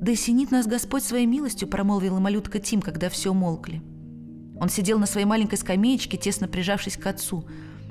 «Да 0.00 0.12
осенит 0.12 0.50
нас 0.50 0.66
Господь 0.66 1.04
своей 1.04 1.26
милостью»,— 1.26 1.68
промолвила 1.70 2.18
малютка 2.18 2.58
Тим, 2.58 2.80
когда 2.80 3.10
все 3.10 3.34
молкли. 3.34 3.82
Он 4.58 4.68
сидел 4.68 4.98
на 4.98 5.06
своей 5.06 5.26
маленькой 5.26 5.58
скамеечке, 5.58 6.16
тесно 6.16 6.48
прижавшись 6.48 6.96
к 6.96 7.06
отцу. 7.06 7.44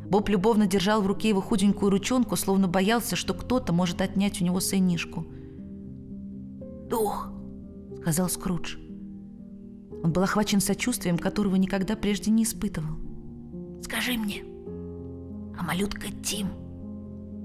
Боб 0.09 0.27
любовно 0.27 0.65
держал 0.65 1.03
в 1.03 1.07
руке 1.07 1.29
его 1.29 1.39
худенькую 1.39 1.91
ручонку, 1.91 2.35
словно 2.35 2.67
боялся, 2.67 3.15
что 3.15 3.33
кто-то 3.35 3.73
может 3.73 4.01
отнять 4.01 4.41
у 4.41 4.43
него 4.43 4.59
сынишку. 4.59 5.27
«Дух!»— 6.89 7.31
сказал 8.01 8.27
Скрудж. 8.27 8.77
Он 10.03 10.11
был 10.11 10.23
охвачен 10.23 10.61
сочувствием, 10.61 11.17
которого 11.17 11.55
никогда 11.55 11.95
прежде 11.95 12.31
не 12.31 12.43
испытывал. 12.43 12.97
«Скажи 13.83 14.13
мне, 14.13 14.43
а 15.59 15.63
малютка 15.63 16.07
Тим 16.23 16.47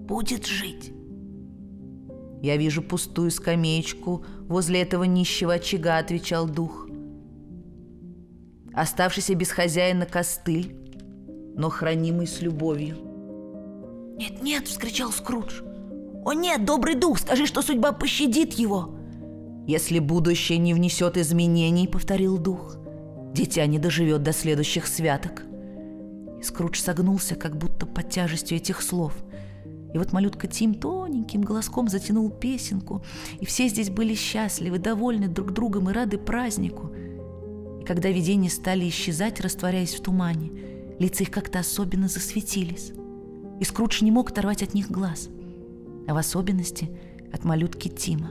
будет 0.06 0.46
жить?» 0.46 0.92
«Я 2.42 2.56
вижу 2.56 2.82
пустую 2.82 3.30
скамеечку 3.30 4.24
возле 4.42 4.82
этого 4.82 5.04
нищего 5.04 5.54
очага»,— 5.54 5.98
отвечал 5.98 6.46
дух. 6.46 6.88
Оставшийся 8.72 9.34
без 9.34 9.50
хозяина 9.50 10.06
костыль, 10.06 10.76
но 11.56 11.70
хранимый 11.70 12.26
с 12.26 12.40
любовью. 12.40 12.96
«Нет, 14.16 14.42
нет!»— 14.42 14.66
вскричал 14.68 15.10
Скрудж. 15.10 15.62
«О 16.24 16.32
нет, 16.34 16.64
добрый 16.64 16.94
дух, 16.94 17.18
скажи, 17.18 17.46
что 17.46 17.62
судьба 17.62 17.92
пощадит 17.92 18.52
его!» 18.54 18.94
«Если 19.66 19.98
будущее 19.98 20.58
не 20.58 20.74
внесет 20.74 21.16
изменений»,— 21.16 21.88
повторил 21.92 22.38
дух, 22.38 22.76
«дитя 23.32 23.66
не 23.66 23.78
доживет 23.78 24.22
до 24.22 24.32
следующих 24.32 24.86
святок». 24.86 25.42
Скрудж 26.44 26.80
согнулся, 26.80 27.34
как 27.34 27.56
будто 27.56 27.86
под 27.86 28.10
тяжестью 28.10 28.58
этих 28.58 28.82
слов— 28.82 29.14
и 29.94 29.98
вот 29.98 30.12
малютка 30.12 30.48
Тим 30.48 30.74
тоненьким 30.74 31.42
голоском 31.42 31.88
затянул 31.88 32.28
песенку, 32.28 33.04
и 33.40 33.46
все 33.46 33.68
здесь 33.68 33.90
были 33.90 34.14
счастливы, 34.14 34.78
довольны 34.78 35.28
друг 35.28 35.52
другом 35.52 35.88
и 35.88 35.92
рады 35.92 36.18
празднику. 36.18 36.90
И 37.80 37.84
когда 37.84 38.10
видения 38.10 38.50
стали 38.50 38.88
исчезать, 38.88 39.40
растворяясь 39.40 39.94
в 39.94 40.02
тумане, 40.02 40.50
лица 40.98 41.22
их 41.22 41.30
как-то 41.30 41.60
особенно 41.60 42.08
засветились. 42.08 42.92
И 43.60 43.64
Скрудж 43.64 44.02
не 44.02 44.10
мог 44.10 44.30
оторвать 44.30 44.64
от 44.64 44.74
них 44.74 44.90
глаз, 44.90 45.28
а 46.08 46.14
в 46.14 46.16
особенности 46.16 46.90
от 47.32 47.44
малютки 47.44 47.86
Тима. 47.86 48.30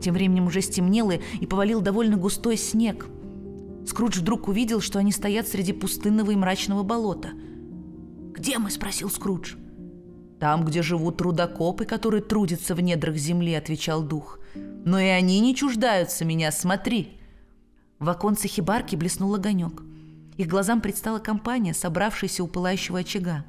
Тем 0.00 0.14
временем 0.14 0.48
уже 0.48 0.62
стемнело, 0.62 1.12
и 1.12 1.46
повалил 1.46 1.80
довольно 1.80 2.16
густой 2.16 2.56
снег. 2.56 3.06
Скрудж 3.86 4.20
вдруг 4.20 4.48
увидел, 4.48 4.80
что 4.80 4.98
они 4.98 5.12
стоят 5.12 5.48
среди 5.48 5.72
пустынного 5.72 6.30
и 6.30 6.36
мрачного 6.36 6.82
болота. 6.82 7.30
«Где 8.32 8.58
мы?»– 8.58 8.70
спросил 8.72 9.10
Скрудж. 9.10 9.54
«Там, 10.40 10.64
где 10.64 10.82
живут 10.82 11.18
трудокопы, 11.18 11.84
которые 11.84 12.22
трудятся 12.22 12.74
в 12.74 12.80
недрах 12.80 13.16
земли»,— 13.16 13.54
отвечал 13.54 14.02
дух. 14.02 14.38
«Но 14.54 14.98
и 14.98 15.06
они 15.06 15.40
не 15.40 15.54
чуждаются 15.54 16.24
меня, 16.24 16.50
смотри». 16.50 17.18
В 17.98 18.08
оконце 18.08 18.48
хибарки 18.48 18.96
блеснул 18.96 19.34
огонек. 19.34 19.82
Их 20.36 20.48
глазам 20.48 20.80
предстала 20.80 21.18
компания, 21.18 21.74
собравшаяся 21.74 22.42
у 22.42 22.48
пылающего 22.48 23.00
очага. 23.00 23.44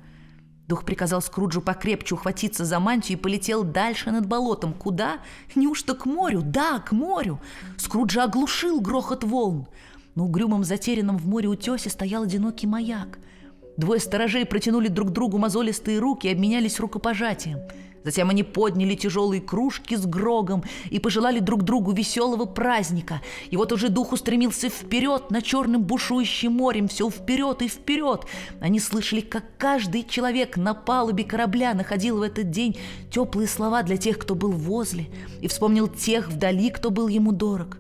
Дух 0.68 0.86
приказал 0.86 1.22
Скруджу 1.22 1.62
покрепче 1.62 2.16
ухватиться 2.16 2.64
за 2.64 2.80
мантию 2.80 3.18
и 3.18 3.22
полетел 3.22 3.64
дальше 3.64 4.12
над 4.12 4.28
болотом. 4.28 4.74
Куда? 4.74 5.20
Неужто 5.56 5.94
к 5.94 6.06
морю? 6.06 6.42
Да, 6.44 6.80
к 6.80 6.92
морю. 6.92 7.40
Скруджа 7.78 8.24
оглушил 8.24 8.80
грохот 8.80 9.24
волн. 9.24 9.68
На 10.16 10.24
угрюмом 10.24 10.64
затерянном 10.64 11.18
в 11.18 11.28
море 11.28 11.50
утесе 11.50 11.90
стоял 11.90 12.24
одинокий 12.24 12.68
маяк— 12.68 13.20
Двое 13.76 14.00
сторожей 14.00 14.46
протянули 14.46 14.88
друг 14.88 15.10
другу 15.10 15.38
мозолистые 15.38 15.98
руки 15.98 16.28
и 16.28 16.32
обменялись 16.32 16.80
рукопожатием. 16.80 17.60
Затем 18.04 18.30
они 18.30 18.44
подняли 18.44 18.96
тяжелые 18.96 19.42
кружки 19.42 19.96
с 19.96 20.06
грогом 20.06 20.64
и 20.92 21.00
пожелали 21.00 21.40
друг 21.40 21.64
другу 21.64 21.94
веселого 21.94 22.46
праздника. 22.46 23.22
И 23.50 23.56
вот 23.56 23.72
уже 23.72 23.88
дух 23.88 24.12
устремился 24.12 24.70
вперед 24.70 25.32
на 25.32 25.42
черным 25.42 25.84
бушующим 25.84 26.52
морем, 26.52 26.90
все 26.90 27.10
вперед 27.10 27.62
и 27.62 27.70
вперед. 27.70 28.26
Они 28.60 28.80
слышали, 28.82 29.22
как 29.22 29.46
каждый 29.58 30.04
человек 30.04 30.58
на 30.58 30.74
палубе 30.74 31.24
корабля 31.24 31.74
находил 31.74 32.18
в 32.18 32.24
этот 32.24 32.52
день 32.52 32.78
теплые 33.10 33.48
слова 33.48 33.84
для 33.84 33.96
тех, 33.96 34.20
кто 34.20 34.36
был 34.36 34.52
возле, 34.52 35.08
и 35.42 35.48
вспомнил 35.48 35.88
тех 35.88 36.30
вдали, 36.30 36.70
кто 36.72 36.90
был 36.92 37.08
ему 37.08 37.32
дорог. 37.32 37.78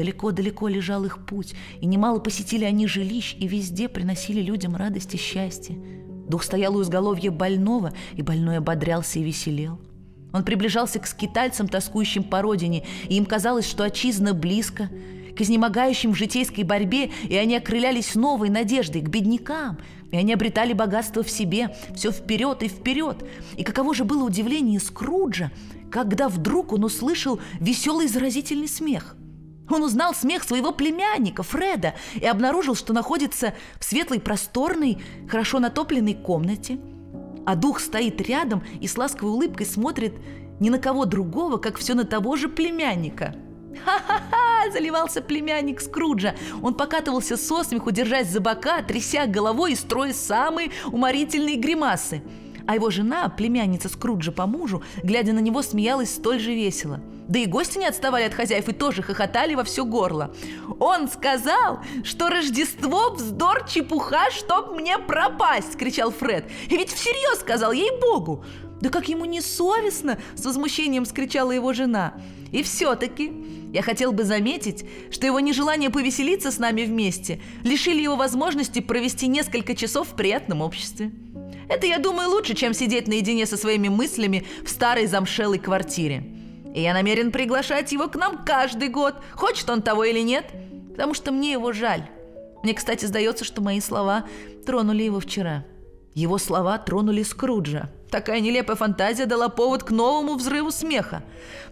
Далеко-далеко 0.00 0.66
лежал 0.66 1.04
их 1.04 1.26
путь, 1.26 1.52
и 1.78 1.84
немало 1.84 2.20
посетили 2.20 2.64
они 2.64 2.86
жилищ, 2.86 3.36
и 3.38 3.46
везде 3.46 3.86
приносили 3.86 4.40
людям 4.40 4.74
радость 4.74 5.12
и 5.14 5.18
счастье. 5.18 5.76
Дух 6.26 6.42
стоял 6.42 6.74
у 6.74 6.80
изголовья 6.80 7.30
больного, 7.30 7.92
и 8.14 8.22
больной 8.22 8.56
ободрялся 8.56 9.18
и 9.18 9.22
веселел. 9.22 9.78
Он 10.32 10.42
приближался 10.42 11.00
к 11.00 11.06
скитальцам, 11.06 11.68
тоскующим 11.68 12.22
по 12.22 12.40
родине, 12.40 12.86
и 13.10 13.16
им 13.16 13.26
казалось, 13.26 13.68
что 13.68 13.84
отчизна 13.84 14.32
близко, 14.32 14.88
к 15.36 15.40
изнемогающим 15.42 16.12
в 16.12 16.16
житейской 16.16 16.62
борьбе, 16.62 17.10
и 17.28 17.36
они 17.36 17.54
окрылялись 17.54 18.14
новой 18.14 18.48
надеждой, 18.48 19.02
к 19.02 19.10
беднякам, 19.10 19.76
и 20.12 20.16
они 20.16 20.32
обретали 20.32 20.72
богатство 20.72 21.22
в 21.22 21.30
себе, 21.30 21.76
все 21.94 22.10
вперед 22.10 22.62
и 22.62 22.68
вперед. 22.68 23.22
И 23.58 23.64
каково 23.64 23.94
же 23.94 24.04
было 24.04 24.24
удивление 24.24 24.80
Скруджа, 24.80 25.50
когда 25.90 26.30
вдруг 26.30 26.72
он 26.72 26.84
услышал 26.84 27.38
веселый 27.60 28.08
заразительный 28.08 28.66
смех. 28.66 29.14
Он 29.70 29.82
узнал 29.84 30.14
смех 30.14 30.42
своего 30.42 30.72
племянника 30.72 31.42
Фреда 31.42 31.94
и 32.14 32.26
обнаружил, 32.26 32.74
что 32.74 32.92
находится 32.92 33.54
в 33.78 33.84
светлой, 33.84 34.20
просторной, 34.20 35.02
хорошо 35.28 35.60
натопленной 35.60 36.14
комнате. 36.14 36.78
А 37.46 37.54
дух 37.54 37.80
стоит 37.80 38.20
рядом 38.20 38.62
и 38.80 38.86
с 38.86 38.98
ласковой 38.98 39.32
улыбкой 39.32 39.66
смотрит 39.66 40.14
ни 40.58 40.68
на 40.68 40.78
кого 40.78 41.06
другого, 41.06 41.56
как 41.56 41.78
все 41.78 41.94
на 41.94 42.04
того 42.04 42.36
же 42.36 42.48
племянника. 42.48 43.34
«Ха-ха-ха!»– 43.84 44.70
заливался 44.72 45.22
племянник 45.22 45.80
Скруджа. 45.80 46.34
Он 46.60 46.74
покатывался 46.74 47.36
со 47.36 47.62
смеху, 47.62 47.92
держась 47.92 48.28
за 48.28 48.40
бока, 48.40 48.82
тряся 48.82 49.26
головой 49.26 49.72
и 49.72 49.76
строя 49.76 50.12
самые 50.12 50.72
уморительные 50.86 51.56
гримасы– 51.56 52.22
а 52.66 52.74
его 52.74 52.90
жена, 52.90 53.28
племянница 53.28 53.88
Скруджа 53.88 54.32
по 54.32 54.46
мужу, 54.46 54.82
глядя 55.02 55.32
на 55.32 55.40
него, 55.40 55.62
смеялась 55.62 56.14
столь 56.14 56.40
же 56.40 56.54
весело. 56.54 57.00
Да 57.28 57.38
и 57.38 57.46
гости 57.46 57.78
не 57.78 57.86
отставали 57.86 58.24
от 58.24 58.34
хозяев 58.34 58.68
и 58.68 58.72
тоже 58.72 59.02
хохотали 59.02 59.54
во 59.54 59.62
все 59.62 59.84
горло. 59.84 60.34
«Он 60.80 61.08
сказал, 61.08 61.78
что 62.02 62.28
Рождество– 62.28 63.10
вздор, 63.14 63.68
чепуха, 63.68 64.30
чтоб 64.32 64.72
мне 64.72 64.98
пропасть!»– 64.98 65.76
кричал 65.78 66.10
Фред. 66.10 66.44
«И 66.68 66.76
ведь 66.76 66.90
всерьез 66.92 67.38
сказал, 67.38 67.70
ей-богу!» 67.70 68.44
«Да 68.80 68.88
как 68.88 69.08
ему 69.08 69.26
не 69.26 69.40
совестно!»– 69.40 70.18
с 70.34 70.44
возмущением 70.44 71.04
скричала 71.04 71.52
его 71.52 71.72
жена. 71.72 72.14
«И 72.50 72.62
все-таки 72.62 73.32
я 73.72 73.82
хотел 73.82 74.10
бы 74.10 74.24
заметить, 74.24 74.84
что 75.12 75.26
его 75.26 75.38
нежелание 75.38 75.90
повеселиться 75.90 76.50
с 76.50 76.58
нами 76.58 76.82
вместе 76.82 77.40
лишили 77.62 78.02
его 78.02 78.16
возможности 78.16 78.80
провести 78.80 79.28
несколько 79.28 79.76
часов 79.76 80.08
в 80.08 80.16
приятном 80.16 80.62
обществе». 80.62 81.12
Это, 81.70 81.86
я 81.86 81.98
думаю, 81.98 82.28
лучше, 82.30 82.54
чем 82.54 82.74
сидеть 82.74 83.06
наедине 83.06 83.46
со 83.46 83.56
своими 83.56 83.86
мыслями 83.86 84.44
в 84.64 84.68
старой 84.68 85.06
замшелой 85.06 85.60
квартире. 85.60 86.24
И 86.74 86.82
я 86.82 86.92
намерен 86.92 87.30
приглашать 87.30 87.92
его 87.92 88.08
к 88.08 88.16
нам 88.16 88.44
каждый 88.44 88.88
год, 88.88 89.14
хочет 89.34 89.70
он 89.70 89.80
того 89.80 90.02
или 90.02 90.18
нет, 90.18 90.46
потому 90.90 91.14
что 91.14 91.30
мне 91.30 91.52
его 91.52 91.72
жаль. 91.72 92.02
Мне, 92.64 92.74
кстати, 92.74 93.04
сдается, 93.04 93.44
что 93.44 93.62
мои 93.62 93.80
слова 93.80 94.24
тронули 94.66 95.04
его 95.04 95.20
вчера. 95.20 95.64
Его 96.12 96.38
слова 96.38 96.76
тронули 96.76 97.22
Скруджа. 97.22 97.88
Такая 98.10 98.40
нелепая 98.40 98.74
фантазия 98.74 99.26
дала 99.26 99.48
повод 99.48 99.84
к 99.84 99.90
новому 99.92 100.34
взрыву 100.34 100.72
смеха. 100.72 101.22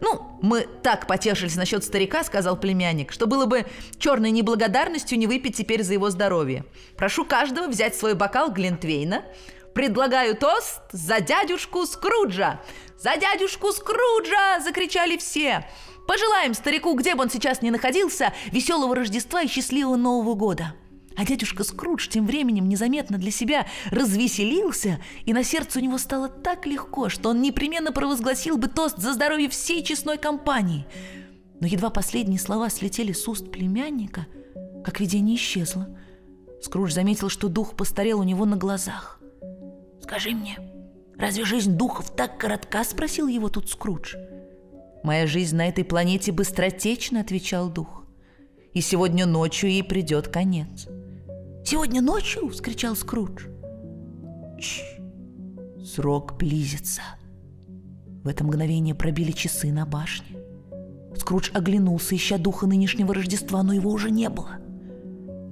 «Ну, 0.01 0.39
мы 0.41 0.69
так 0.85 1.09
потешились 1.09 1.57
насчет 1.57 1.83
старика»,— 1.83 2.23
сказал 2.25 2.57
племянник, 2.57 3.11
«что 3.11 3.27
было 3.27 3.47
бы 3.47 3.67
черной 3.99 4.31
неблагодарностью 4.31 5.19
не 5.19 5.27
выпить 5.27 5.57
теперь 5.57 5.83
за 5.83 5.95
его 5.95 6.11
здоровье. 6.11 6.65
Прошу 6.97 7.25
каждого 7.25 7.67
взять 7.67 7.97
свой 7.97 8.15
бокал 8.15 8.53
Глинтвейна, 8.53 9.25
Предлагаю 9.79 10.35
тост 10.35 10.81
за 10.91 11.21
дядюшку 11.21 11.87
Скруджа! 11.87 12.61
За 12.99 13.17
дядюшку 13.17 13.71
Скруджа!»– 13.71 14.59
закричали 14.65 15.17
все. 15.17 15.69
«Пожелаем 16.09 16.55
старику, 16.55 16.95
где 16.95 17.15
бы 17.15 17.23
он 17.23 17.31
сейчас 17.31 17.63
ни 17.63 17.71
находился, 17.71 18.33
веселого 18.51 18.97
Рождества 18.97 19.43
и 19.43 19.47
счастливого 19.47 19.95
Нового 19.95 20.35
года!» 20.35 20.75
А 21.17 21.25
дядюшка 21.25 21.63
Скрудж 21.63 22.09
тем 22.09 22.27
временем 22.27 22.69
незаметно 22.69 23.19
для 23.19 23.31
себя 23.31 23.69
развеселился, 23.93 25.01
и 25.25 25.33
на 25.33 25.45
сердце 25.45 25.79
у 25.79 25.83
него 25.83 25.99
стало 25.99 26.29
так 26.29 26.67
легко, 26.67 27.09
что 27.09 27.29
он 27.29 27.41
непременно 27.41 27.93
провозгласил 27.93 28.59
бы 28.59 28.67
тост 28.67 28.99
за 28.99 29.13
здоровье 29.13 29.49
всей 29.49 29.85
честной 29.85 30.19
компании. 30.19 30.89
Но 31.61 31.69
едва 31.69 31.91
последние 31.91 32.41
слова 32.41 32.69
слетели 32.69 33.13
с 33.13 33.29
уст 33.29 33.53
племянника, 33.53 34.27
как 34.85 34.99
видение 34.99 35.37
исчезло. 35.37 35.87
Скрудж 36.61 36.91
заметил, 36.91 37.29
что 37.29 37.47
дух 37.47 37.77
постарел 37.77 38.19
у 38.19 38.25
него 38.25 38.45
на 38.45 38.57
глазах. 38.57 39.18
«Скажи 40.03 40.31
мне, 40.31 40.59
разве 41.17 41.45
жизнь 41.45 41.77
духов 41.77 42.11
так 42.11 42.39
коротка?»– 42.39 42.85
спросил 42.85 43.27
его 43.27 43.49
тут 43.49 43.69
Скрудж. 43.69 44.15
«Моя 45.03 45.27
жизнь 45.27 45.57
на 45.57 45.69
этой 45.69 45.85
планете 45.85 46.33
быстротечна»,– 46.33 47.21
отвечал 47.23 47.71
дух. 47.71 48.05
«И 48.73 48.81
сегодня 48.81 49.27
ночью 49.27 49.71
ей 49.71 49.83
придет 49.83 50.29
конец». 50.29 50.89
«Сегодня 51.65 52.01
ночью?»– 52.01 52.49
вскричал 52.51 52.97
Скрудж. 52.97 53.47
Чш, 54.59 54.83
срок 55.85 56.37
близится. 56.37 57.03
В 58.25 58.29
это 58.29 58.45
мгновение 58.45 58.95
пробили 58.95 59.33
часы 59.33 59.73
на 59.73 59.87
башне. 59.87 60.37
Скрудж 61.17 61.51
оглянулся, 61.53 62.17
ища 62.17 62.39
духа 62.39 62.67
нынешнего 62.67 63.15
Рождества, 63.15 63.63
но 63.63 63.73
его 63.73 63.91
уже 63.91 64.11
не 64.11 64.29
было. 64.29 64.59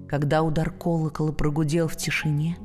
Когда 0.08 0.42
удар 0.42 0.70
колокола 0.70 1.32
прогудел 1.32 1.88
в 1.88 1.96
тишине, 1.96 2.56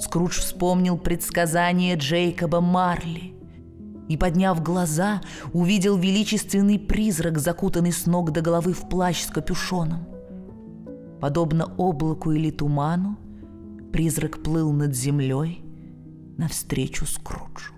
Скрудж 0.00 0.40
вспомнил 0.40 0.96
предсказание 0.96 1.94
Джейкоба 1.94 2.62
Марли 2.62 3.34
и, 4.08 4.16
подняв 4.16 4.62
глаза, 4.62 5.20
увидел 5.52 5.98
величественный 5.98 6.78
призрак, 6.78 7.38
закутанный 7.38 7.92
с 7.92 8.06
ног 8.06 8.32
до 8.32 8.40
головы 8.40 8.72
в 8.72 8.88
плащ 8.88 9.22
с 9.22 9.26
капюшоном. 9.26 10.06
Подобно 11.20 11.66
облаку 11.76 12.32
или 12.32 12.50
туману, 12.50 13.18
призрак 13.92 14.42
плыл 14.42 14.72
над 14.72 14.96
землей 14.96 15.62
навстречу 16.38 17.04
Скруджу. 17.04 17.74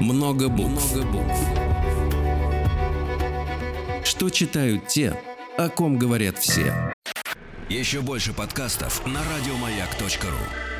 Много 0.00 0.48
букв. 0.48 0.96
Много 0.96 1.12
букв. 1.12 1.48
Что 4.02 4.30
читают 4.30 4.88
те, 4.88 5.16
о 5.56 5.68
ком 5.68 5.98
говорят 5.98 6.38
все. 6.38 6.92
Еще 7.68 8.00
больше 8.00 8.32
подкастов 8.32 9.06
на 9.06 9.20
радиомаяк.ру. 9.24 10.71